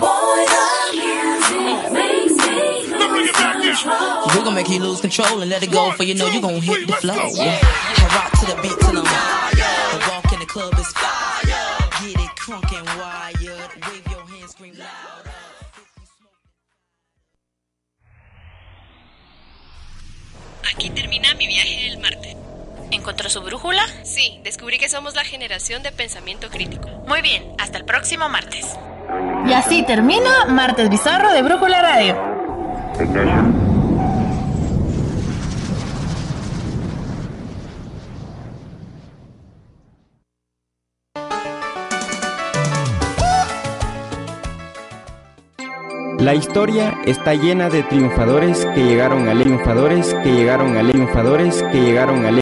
[0.05, 2.57] Boy, the music makes me
[3.01, 4.27] lose control.
[4.29, 6.61] We're gonna make you lose control and let it go, for you know you're gonna
[6.61, 7.15] hit the flow.
[7.15, 9.93] I rock to the beat till I'm wired.
[9.93, 11.65] The walk in the club is fire.
[12.01, 13.71] Get it crunk and wired.
[13.87, 15.25] Wave your hands, scream loud.
[20.69, 22.46] Aquí termina mi viaje del martes.
[22.91, 23.83] ¿Encontró su brújula?
[24.05, 26.89] Sí, descubrí que somos la generación de pensamiento crítico.
[27.07, 28.67] Muy bien, hasta el próximo martes.
[29.47, 32.37] Y así termina Martes Bizarro de Brújula Radio.
[46.19, 51.81] La historia está llena de triunfadores que llegaron a triunfadores que llegaron a triunfadores que
[51.81, 52.33] llegaron a